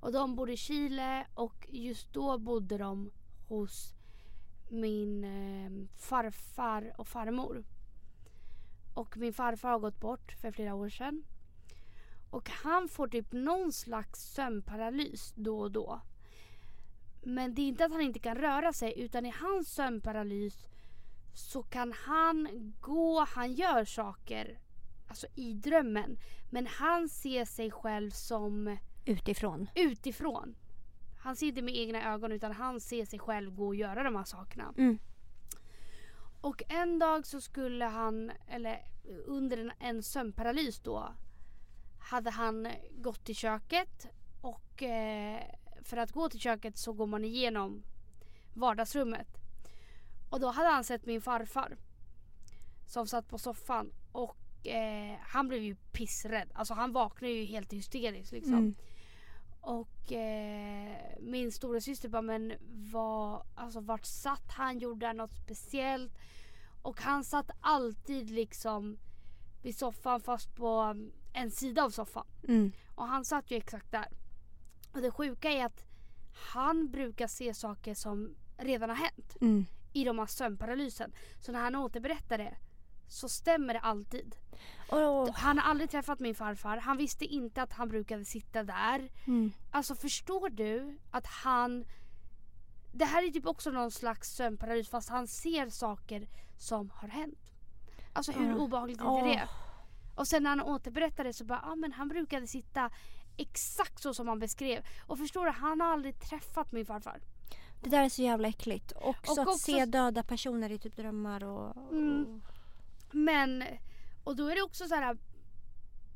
[0.00, 3.10] Och de bodde i Chile och just då bodde de
[3.48, 3.94] hos
[4.68, 7.64] min eh, farfar och farmor.
[8.94, 11.24] Och min farfar har gått bort för flera år sedan.
[12.32, 16.00] Och han får typ någon slags sömnparalys då och då.
[17.22, 20.66] Men det är inte att han inte kan röra sig utan i hans sömnparalys
[21.34, 22.48] så kan han
[22.80, 24.58] gå, han gör saker
[25.08, 26.18] alltså i drömmen.
[26.50, 29.68] Men han ser sig själv som Utifrån.
[29.74, 30.54] utifrån.
[31.18, 34.16] Han ser inte med egna ögon utan han ser sig själv gå och göra de
[34.16, 34.74] här sakerna.
[34.78, 34.98] Mm.
[36.40, 38.80] Och en dag så skulle han, eller
[39.26, 41.12] under en, en sömnparalys då,
[42.02, 44.08] hade han gått till köket
[44.40, 45.42] och eh,
[45.82, 47.82] för att gå till köket så går man igenom
[48.54, 49.28] vardagsrummet.
[50.30, 51.76] Och då hade han sett min farfar
[52.86, 56.48] som satt på soffan och eh, han blev ju pissrädd.
[56.54, 58.54] Alltså han vaknade ju helt hysteriskt liksom.
[58.54, 58.74] Mm.
[59.60, 62.52] Och eh, min stora syster bara men
[62.92, 64.78] vad, alltså vart satt han?
[64.78, 66.12] Gjorde han något speciellt?
[66.82, 68.98] Och han satt alltid liksom
[69.62, 72.26] vid soffan fast på um, en sida av soffan.
[72.48, 72.72] Mm.
[72.94, 74.08] Och han satt ju exakt där.
[74.92, 75.84] Och det sjuka är att
[76.52, 79.66] han brukar se saker som redan har hänt Mm.
[79.92, 81.12] i de här sömnparalysen.
[81.40, 82.56] Så när han återberättar det
[83.08, 84.36] så stämmer det alltid.
[84.88, 86.76] Och, Han har aldrig träffat min farfar.
[86.76, 89.10] Han visste inte att han brukade sitta där.
[89.26, 89.52] mm.
[89.70, 91.84] Alltså förstår du att han...
[92.94, 97.38] Det här är typ också någon slags sömnparalys fast han ser saker som har hänt.
[98.12, 98.56] Alltså hur Ja.
[98.56, 99.48] obehagligt är inte det?
[100.14, 102.90] Och sen när han återberättar det så bara, ja ah, men han brukade sitta
[103.36, 104.84] exakt så som han beskrev.
[105.06, 107.20] Och förstår du, han har aldrig träffat min farfar.
[107.82, 108.92] Det där är så jävla äckligt.
[108.96, 111.76] Också Och att också- se döda personer i typ drömmar och...
[111.92, 112.42] Mm.
[113.10, 113.64] Men,
[114.24, 115.16] och då är det också så här.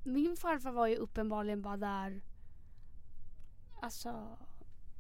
[0.05, 2.20] Min farfar var ju uppenbarligen bara där.
[3.82, 4.36] Alltså,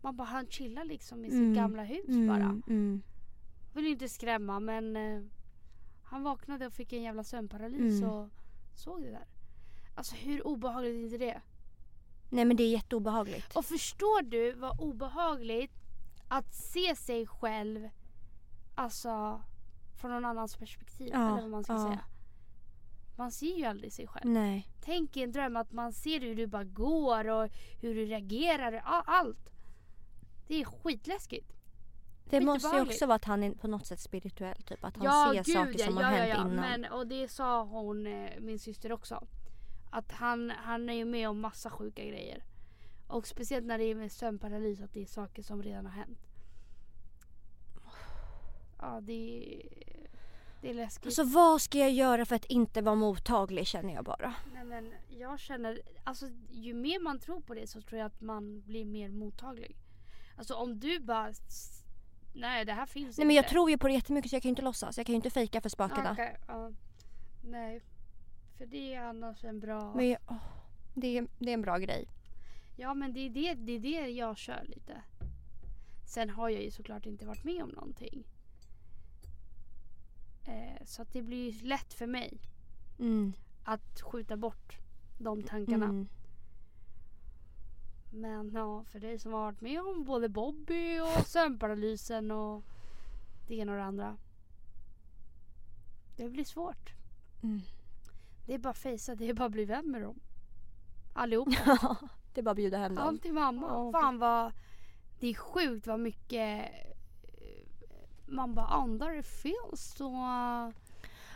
[0.02, 1.54] man bara han chillar liksom i sitt Mm.
[1.54, 2.60] gamla hus Mm, bara.
[2.68, 3.02] Mm.
[3.74, 5.22] Vill inte skrämma men eh,
[6.06, 8.10] han vaknade och fick en jävla sömnparalys Mm.
[8.10, 8.28] och
[8.74, 9.26] såg det där.
[9.94, 11.40] Alltså hur obehagligt är inte det?
[12.30, 13.56] Nej men det är jätteobehagligt.
[13.56, 15.72] Och förstår du vad obehagligt
[16.28, 17.88] att se sig själv
[18.74, 19.42] alltså
[20.00, 21.84] från någon annans perspektiv Ja, eller vad man ska ja.
[21.86, 22.04] säga.
[23.16, 24.30] Man ser ju aldrig sig själv.
[24.30, 24.68] Nej.
[24.80, 27.48] Tänk i en dröm att man ser hur du bara går och
[27.80, 28.72] hur du reagerar.
[29.06, 29.50] Allt.
[30.46, 31.52] Det är skitläskigt.
[32.30, 34.62] Det måste ju också vara att han är på något sätt spirituell.
[34.62, 34.84] Typ.
[34.84, 36.40] Att han ja, ser gud, saker som ja, har ja, hänt ja.
[36.40, 36.80] innan.
[36.80, 39.26] Men, och det sa hon, eh, min syster också.
[39.90, 42.44] Att han, han är ju med om massa sjuka grejer.
[43.08, 46.18] Och speciellt när det är med sömnparalys att det är saker som redan har hänt.
[48.78, 49.62] Ja, det är,
[50.60, 51.06] det är läskigt.
[51.06, 54.34] Alltså vad ska jag göra för att inte vara mottaglig känner jag bara.
[54.54, 58.20] Nej, men jag känner, alltså ju mer man tror på det så tror jag att
[58.20, 59.76] man blir mer mottaglig.
[60.36, 61.32] Alltså om du bara,
[62.36, 63.50] nej det här finns Nej men jag inte.
[63.50, 64.96] tror ju på det jättemycket så jag kan ju inte låtsas.
[64.96, 66.12] Jag kan ju inte fejka för spökena.
[66.12, 66.70] Okej, ja.
[67.44, 67.82] Nej.
[68.58, 69.94] För det är annars en bra...
[69.94, 70.36] Men jag, åh,
[70.94, 72.08] det, är, det är en bra grej.
[72.76, 75.02] Ja men det är det, det är det jag kör lite.
[76.06, 78.24] Sen har jag ju såklart inte varit med om någonting.
[80.44, 82.38] Eh, så att det blir ju lätt för mig
[82.98, 83.32] Mm.
[83.64, 84.76] att skjuta bort
[85.18, 85.84] de tankarna.
[85.84, 86.08] Mm.
[88.10, 92.62] Men ja, för dig som har varit med om både Bobby och sömnparalysen och
[93.48, 94.16] det ena och det andra.
[96.16, 96.92] Det blir svårt.
[97.42, 97.60] Mm.
[98.46, 100.20] Det är bara att fejsa, det är bara att bli vän med dem.
[101.14, 101.48] Allihop.
[102.34, 103.08] det är bara att bjuda hem dem.
[103.08, 103.66] Allt till mamma.
[103.66, 103.92] Ja.
[104.00, 104.52] Fan vad...
[105.20, 106.64] Det är sjukt vad mycket
[107.22, 107.66] eh,
[108.26, 110.10] man bara andar det finns så...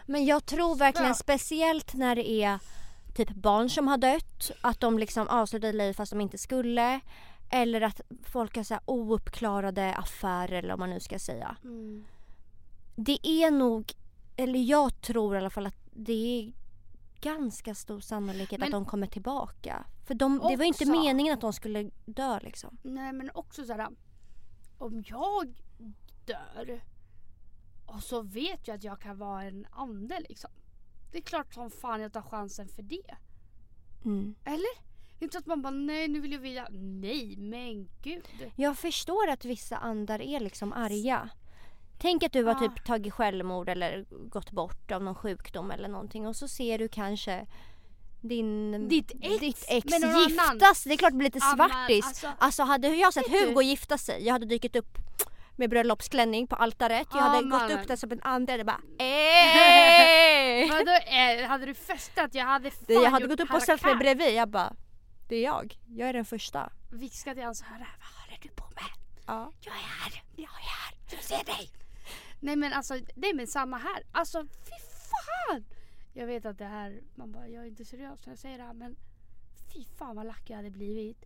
[0.07, 2.61] Men jag tror verkligen speciellt när det är
[3.15, 7.01] typ barn som har dött, att de liksom avslutar livet fast de inte skulle.
[7.51, 11.57] Eller att folk har så här ouppklarade affärer eller vad man nu ska säga.
[11.65, 12.05] Mm.
[12.97, 13.93] Det är nog,
[14.37, 16.53] eller jag tror i alla fall att det är
[17.21, 19.85] ganska stor sannolikhet Men- att de kommer tillbaka.
[20.07, 22.79] För de, det var ju inte Också- meningen att de skulle dö liksom.
[22.83, 23.89] Nej men också såhär.
[24.79, 25.55] Om jag
[26.27, 26.81] dör
[27.87, 30.51] och så vet jag att jag kan vara en ande liksom.
[31.13, 33.15] Det är klart som fan jag tar chansen för det.
[34.05, 34.35] Mm.
[34.45, 34.91] Eller?
[35.21, 36.69] Inte att man bara nej nu vill jag vilja.
[36.71, 38.25] Nej men gud.
[38.57, 41.29] Jag förstår att vissa andar är liksom arga.
[41.99, 42.59] Tänk att du har Ah.
[42.59, 46.89] typ tagit självmord eller gått bort av någon sjukdom eller någonting och så ser du
[46.89, 47.47] kanske
[48.21, 50.29] din, Ditt ex ditt ex annan.
[50.29, 50.85] giftas.
[50.85, 52.05] Det är klart det blir lite svartis.
[52.07, 54.99] alltså- Alltså hade jag sett Vet du- Hugo gifta sig, jag hade dykt upp
[55.61, 57.09] med bröllopsklänning på altaret.
[57.11, 57.79] Jag Ja, hade gått mannen.
[57.81, 60.69] upp där som en ande och bara Ey!
[60.69, 62.35] Vadå, eh, hade du festat?
[62.35, 64.35] Jag hade fan Jag hade gjort gått upp och ställt mig bredvid.
[64.35, 64.73] Jag bara,
[65.29, 65.79] det är jag.
[65.87, 66.73] Jag är den första.
[66.91, 67.69] Viskat i hans öra.
[68.01, 68.85] Vad håller du på med?
[69.27, 69.53] Ja.
[69.61, 70.23] Jag är här.
[70.37, 70.95] Jag är här.
[71.11, 71.71] Jag ser dig.
[72.41, 74.03] Nej men alltså, nej men samma här.
[74.13, 74.77] Alltså fy
[75.11, 75.65] fan!
[76.13, 78.65] Jag vet att det här, man bara jag är inte seriös när jag säger det
[78.65, 78.97] här men
[79.73, 81.25] fy fan vad lack jag hade blivit.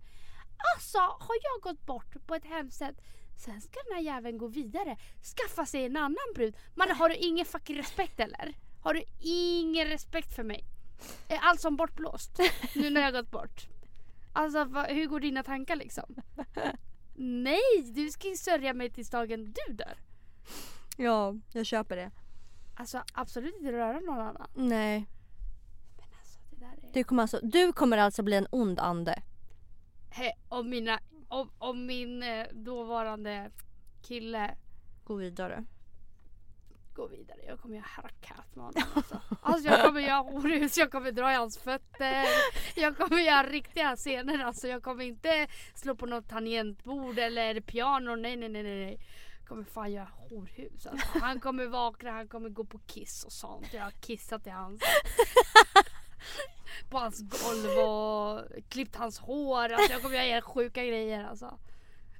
[0.76, 2.96] Alltså har jag gått bort på ett hemskt sätt
[3.36, 4.96] Sen ska den här jäveln gå vidare,
[5.36, 6.56] skaffa sig en annan brud.
[6.74, 8.54] Man har du ingen fucking respekt eller?
[8.80, 10.64] Har du ingen respekt för mig?
[11.28, 12.38] Är allt som bortblåst
[12.74, 13.68] nu när jag gått bort?
[14.32, 16.16] Alltså vad, hur går dina tankar liksom?
[17.16, 19.98] Nej, du ska ju sörja mig tills dagen du dör.
[20.96, 22.10] Ja, jag köper det.
[22.76, 24.48] Alltså absolut inte röra någon annan.
[24.54, 25.06] Nej.
[25.96, 26.92] Men alltså det där är...
[26.92, 29.22] Du kommer alltså, du kommer alltså bli en ond ande.
[30.10, 31.00] He, om, mina,
[31.34, 33.50] om, om min eh, dåvarande
[34.02, 34.56] kille
[35.04, 35.64] Gå vidare.
[36.94, 37.38] går vidare.
[37.46, 39.20] Jag kommer göra harakat med honom alltså.
[39.42, 42.24] alltså jag kommer göra horhus, jag kommer dra i hans fötter.
[42.76, 44.68] Jag kommer göra riktiga scener alltså.
[44.68, 48.16] Jag kommer inte slå på något tangentbord eller piano.
[48.16, 48.62] Nej nej nej.
[48.62, 48.98] nej.
[49.38, 51.18] Jag kommer fan göra horhus alltså.
[51.18, 53.72] Han kommer vakna, han kommer gå på kiss och sånt.
[53.72, 54.82] Jag har kissat i hans
[56.90, 59.72] på hans golv och klippt hans hår.
[59.72, 61.58] Alltså jag kommer göra helt sjuka grejer alltså.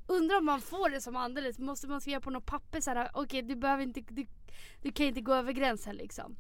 [0.07, 1.59] Undrar om man får det som andligt.
[1.59, 3.11] Måste man skriva på något papper så här.
[3.15, 4.27] okej du behöver inte, du,
[4.83, 6.37] du kan inte gå över gränsen liksom.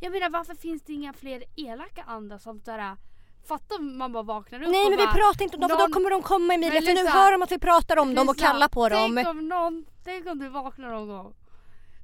[0.00, 2.96] Jag menar varför finns det inga fler elaka andar som såhär
[3.44, 5.70] Fatta om man bara vaknar upp Nej och men vi bara, pratar inte om dem
[5.70, 8.14] för någon- då kommer de komma Emilia för nu hör de att vi pratar om
[8.14, 9.14] dem och kallar på dem.
[9.16, 11.34] Tänk om någon, tänk om du vaknar någon gång.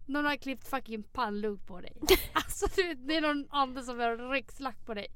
[0.07, 1.97] Någon har klippt fucking pannlugg på dig.
[2.33, 5.07] alltså det är någon annan som har rikslack på dig.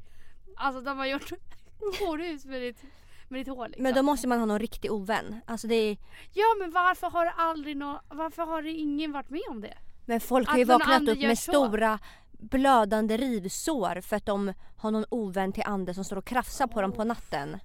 [0.57, 1.31] Alltså de har gjort
[2.01, 2.83] horhus med ditt,
[3.29, 3.83] med ditt hår liksom.
[3.83, 5.41] Men då måste man ha någon riktig ovän.
[5.47, 5.97] Alltså det är,
[6.33, 9.79] Ja men varför har det aldrig nå, varför har det ingen varit med om det?
[10.07, 11.53] men folk har Att ju någon vaknat upp gör med så.
[11.53, 11.99] stora
[12.33, 16.83] blödande rivsår för att de har någon ovän till ande som står och krafsar på
[16.83, 17.59] dem på natten.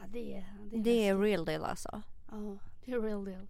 [0.00, 2.02] Ja det är, det är, Det är real deal alltså.
[2.30, 3.46] Ja, det är real deal.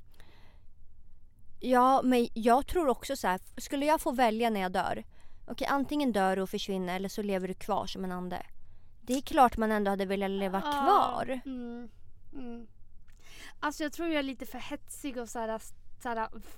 [1.61, 5.05] Ja men jag tror också så här, skulle jag få välja när jag dör.
[5.47, 8.47] Okej antingen dör du och försvinner eller så lever du kvar som en ande.
[9.07, 11.41] Det är klart man ändå hade velat leva Ja, kvar.
[11.45, 11.89] Mm,
[12.33, 12.67] mm.
[13.61, 15.61] Alltså jag tror jag är lite för hetsig och såhär,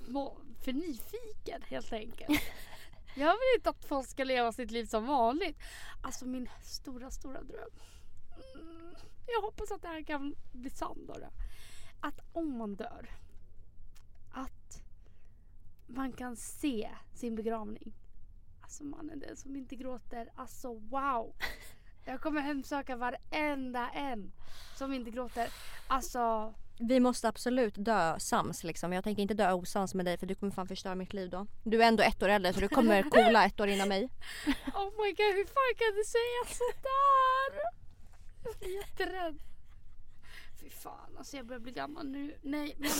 [0.08, 2.40] må- för nyfiken helt enkelt.
[3.16, 5.58] jag vill inte att folk ska leva sitt liv som vanligt.
[6.02, 7.70] Alltså min stora, stora dröm.
[8.54, 8.94] Mm,
[9.26, 11.14] jag hoppas att det här kan bli sann då.
[11.14, 11.28] då.
[12.00, 13.10] Att om man dör,
[14.32, 14.82] att
[15.86, 17.94] man kan se sin begravning.
[18.60, 20.28] Alltså mannen den som inte gråter.
[20.34, 21.34] Alltså wow.
[22.08, 24.32] Jag kommer hemsöka varenda en
[24.76, 25.48] som inte gråter.
[25.86, 28.92] Alltså, Vi måste absolut dö sams liksom.
[28.92, 31.46] Jag tänker inte dö osams med dig för du kommer fan förstöra mitt liv då.
[31.64, 34.08] Du är ändå ett år äldre så du kommer coola ett år innan mig.
[34.74, 37.60] oh my god hur fan kan du säga sådär?
[38.44, 39.38] Jag blir jätterädd.
[40.60, 42.38] Fy fan alltså jag börjar bli gammal nu.
[42.42, 42.90] Nej men,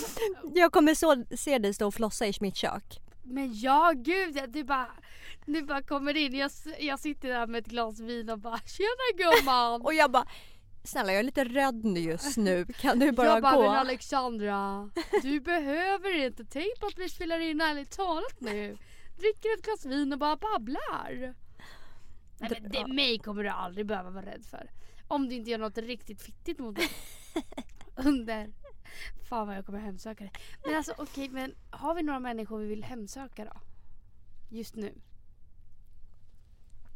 [0.55, 3.01] Jag kommer så, se dig stå och flossa i mitt kök.
[3.29, 4.91] Men ja gud du bara,
[5.47, 6.35] du bara kommer in.
[6.35, 9.83] Jag, jag sitter där med ett glas vin och bara tjena gumman.
[9.83, 10.27] Och jag bara
[10.85, 12.67] Snälla jag är lite rädd just nu.
[12.67, 13.63] Kan du bara, jag bara, gå?
[13.63, 14.91] men Alexandra,
[15.23, 16.45] du behöver inte.
[16.45, 18.77] Tänk på att vi spelar in ärligt talat nu.
[19.19, 21.35] Dricker ett glas vin och bara babblar.
[22.41, 24.71] Nej, men det, mig kommer du aldrig behöva vara rädd för.
[25.09, 26.89] Om du inte gör något riktigt fittigt mot mig.
[27.97, 28.53] Under.
[29.29, 30.33] Fan vad jag kommer hemsöka dig.
[30.67, 33.61] Men alltså okej, men har vi några människor vi vill hemsöka då?
[34.51, 34.95] Just nu.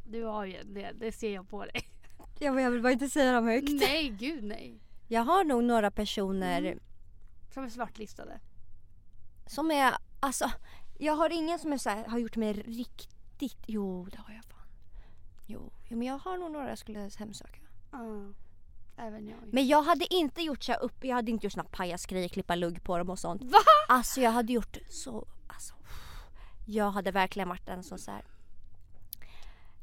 [0.05, 1.89] Du har ju det, det ser jag på dig.
[2.39, 3.69] Jag, jag vill bara inte säga dem högt.
[3.71, 4.81] Nej, gud nej.
[5.09, 6.81] Jag har nog några personer Mm.
[7.55, 8.41] Som är svartlistade.
[9.47, 10.51] som är, alltså
[10.99, 14.45] jag har ingen som är så här, har gjort mig riktigt, jo det har jag
[14.45, 14.67] fan.
[15.47, 17.61] Jo, men jag har nog några jag skulle hemsöka.
[17.93, 17.99] Ja,
[18.97, 19.39] även jag.
[19.53, 22.55] Men jag hade inte gjort så här upp, jag hade inte gjort såna pajasgrejer, klippa
[22.55, 23.43] lugg på dem och sånt.
[23.43, 23.59] Va?
[23.89, 25.75] Alltså jag hade gjort så, alltså.
[26.67, 28.25] Jag hade verkligen varit en som så här.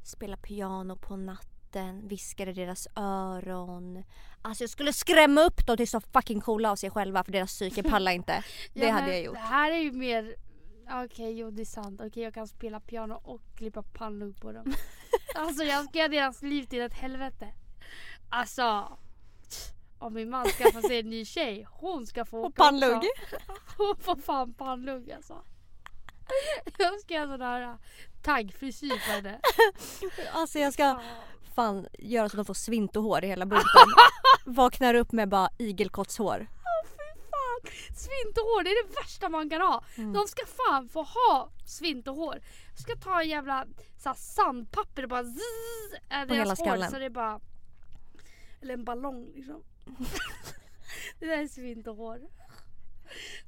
[0.04, 4.04] Spela piano på natten, viskade i deras öron.
[4.42, 7.52] Alltså jag skulle skrämma upp dem till så fucking coola av sig själva för deras
[7.52, 8.44] psyke pallar inte.
[8.74, 9.34] Det Ja, hade jag gjort.
[9.34, 10.36] Det här är ju mer...
[11.06, 12.02] Okej, jo det är sant.
[12.04, 14.74] Okej, jag kan spela piano och klippa pannlugg på dem.
[15.36, 17.48] alltså jag ska göra deras liv till ett helvete.
[18.30, 18.98] Alltså...
[20.00, 22.98] Om min man skaffar sig en ny tjej, hon ska få åka pannlugg.
[22.98, 23.36] också.
[23.78, 25.44] Hon får fan pannlugg alltså.
[26.78, 27.76] Jag ska göra sån här äh,
[28.24, 29.40] taggfrisyr på henne.
[30.34, 31.02] Alltså jag ska
[31.56, 33.88] fan göra så att de får svintohår i hela bunten.
[34.46, 36.48] Vaknar upp med bara igelkottshår.
[37.96, 39.84] Svintohår, det är det värsta man kan ha.
[39.98, 40.14] Mm.
[40.14, 42.42] De ska fan få ha svintohår.
[42.72, 43.66] Jag ska ta en jävla
[44.04, 46.92] så här, sandpapper och bara zzz, äh, På hela skallen.
[46.92, 47.40] så det bara...
[48.62, 49.64] Eller en ballong liksom.
[51.20, 52.20] det där är svintohår.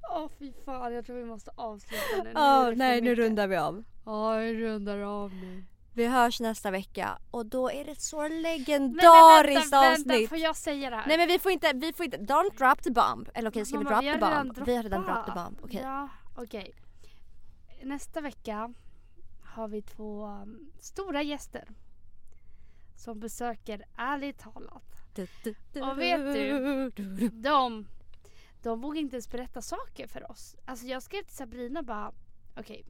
[0.10, 2.32] Åh fy fan, jag tror vi måste avsluta nu.
[2.34, 3.84] Ja, för nej nu rundar vi av.
[4.06, 5.64] Ja, vi rundar av nu.
[5.94, 10.08] Vi hörs nästa vecka och då är det ett så Nej, men legendariskt vänta, avsnitt.
[10.08, 11.08] Vänta, får jag säga det här?
[11.08, 13.30] Nej men vi får inte, vi får inte, don't drop the bomb.
[13.34, 14.68] Eller okej ska vi Mamma, drop the har redan bomb?
[14.68, 15.60] Vi har redan drop the bomb.
[15.64, 15.82] Okej.
[15.84, 16.74] Ja, okej.
[17.84, 18.74] Nästa vecka
[19.44, 21.70] har vi två um, stora gäster.
[22.96, 25.01] Som besöker Ärligt talat.
[25.82, 27.30] Och vet du?
[27.30, 27.88] De,
[28.64, 30.56] de vågar inte ens berätta saker för oss.
[30.66, 32.14] Alltså jag skrev till Sabrina bara,
[32.56, 32.86] okej.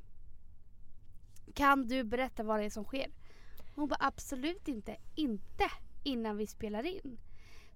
[1.53, 3.11] kan du berätta vad det är som sker?
[3.75, 5.71] Hon bara absolut inte, inte
[6.03, 7.19] innan vi spelar in.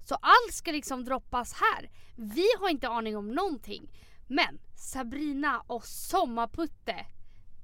[0.04, 1.90] Så allt ska liksom droppas här.
[2.16, 3.92] Vi har inte aning om någonting.
[4.28, 7.06] Men Sabrina och Sommarputte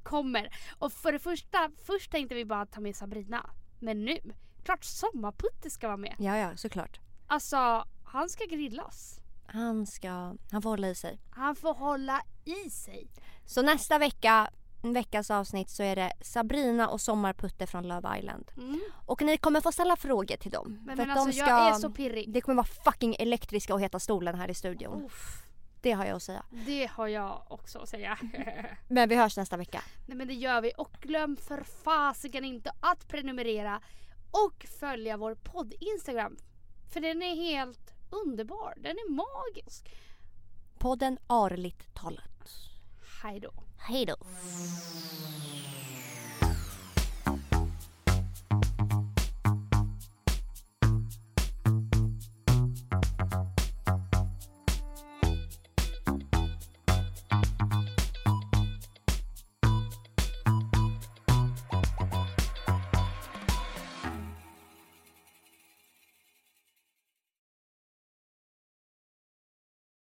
[0.04, 0.50] kommer.
[0.80, 3.50] Och för det första, först tänkte vi bara ta med Sabrina.
[3.80, 4.18] Men nu,
[4.64, 6.16] klart Sommarputte ska vara med.
[6.20, 7.00] Ja ja såklart.
[7.28, 9.20] Alltså, han ska grillas.
[9.46, 11.20] Han ska, han får hålla i sig.
[11.30, 13.08] Han får hålla i sig.
[13.46, 14.50] Så nästa vecka,
[14.82, 18.52] veckas avsnitt så är det Sabrina och Sommarputte från Love Island.
[18.58, 18.80] Mm.
[19.06, 20.80] Och ni kommer få ställa frågor till dem.
[20.86, 22.34] Men, för men att alltså de ska, jag är så pirrig.
[22.34, 25.06] Det kommer vara fucking elektriska och heta stolen här i studion.
[25.06, 25.44] Uff,
[25.82, 26.44] Det har jag att säga.
[26.50, 28.18] det har jag också att säga.
[28.88, 29.82] Men vi hörs nästa vecka.
[30.08, 33.82] Nej men det gör vi och glöm för fasiken inte att prenumerera
[34.32, 36.38] och följa vår podd Instagram.
[36.94, 38.74] För den är helt underbar.
[38.78, 39.96] Den är magisk.
[40.80, 42.50] Podden Arligt talat.
[43.24, 43.52] Hej då.
[43.78, 44.16] Hej då.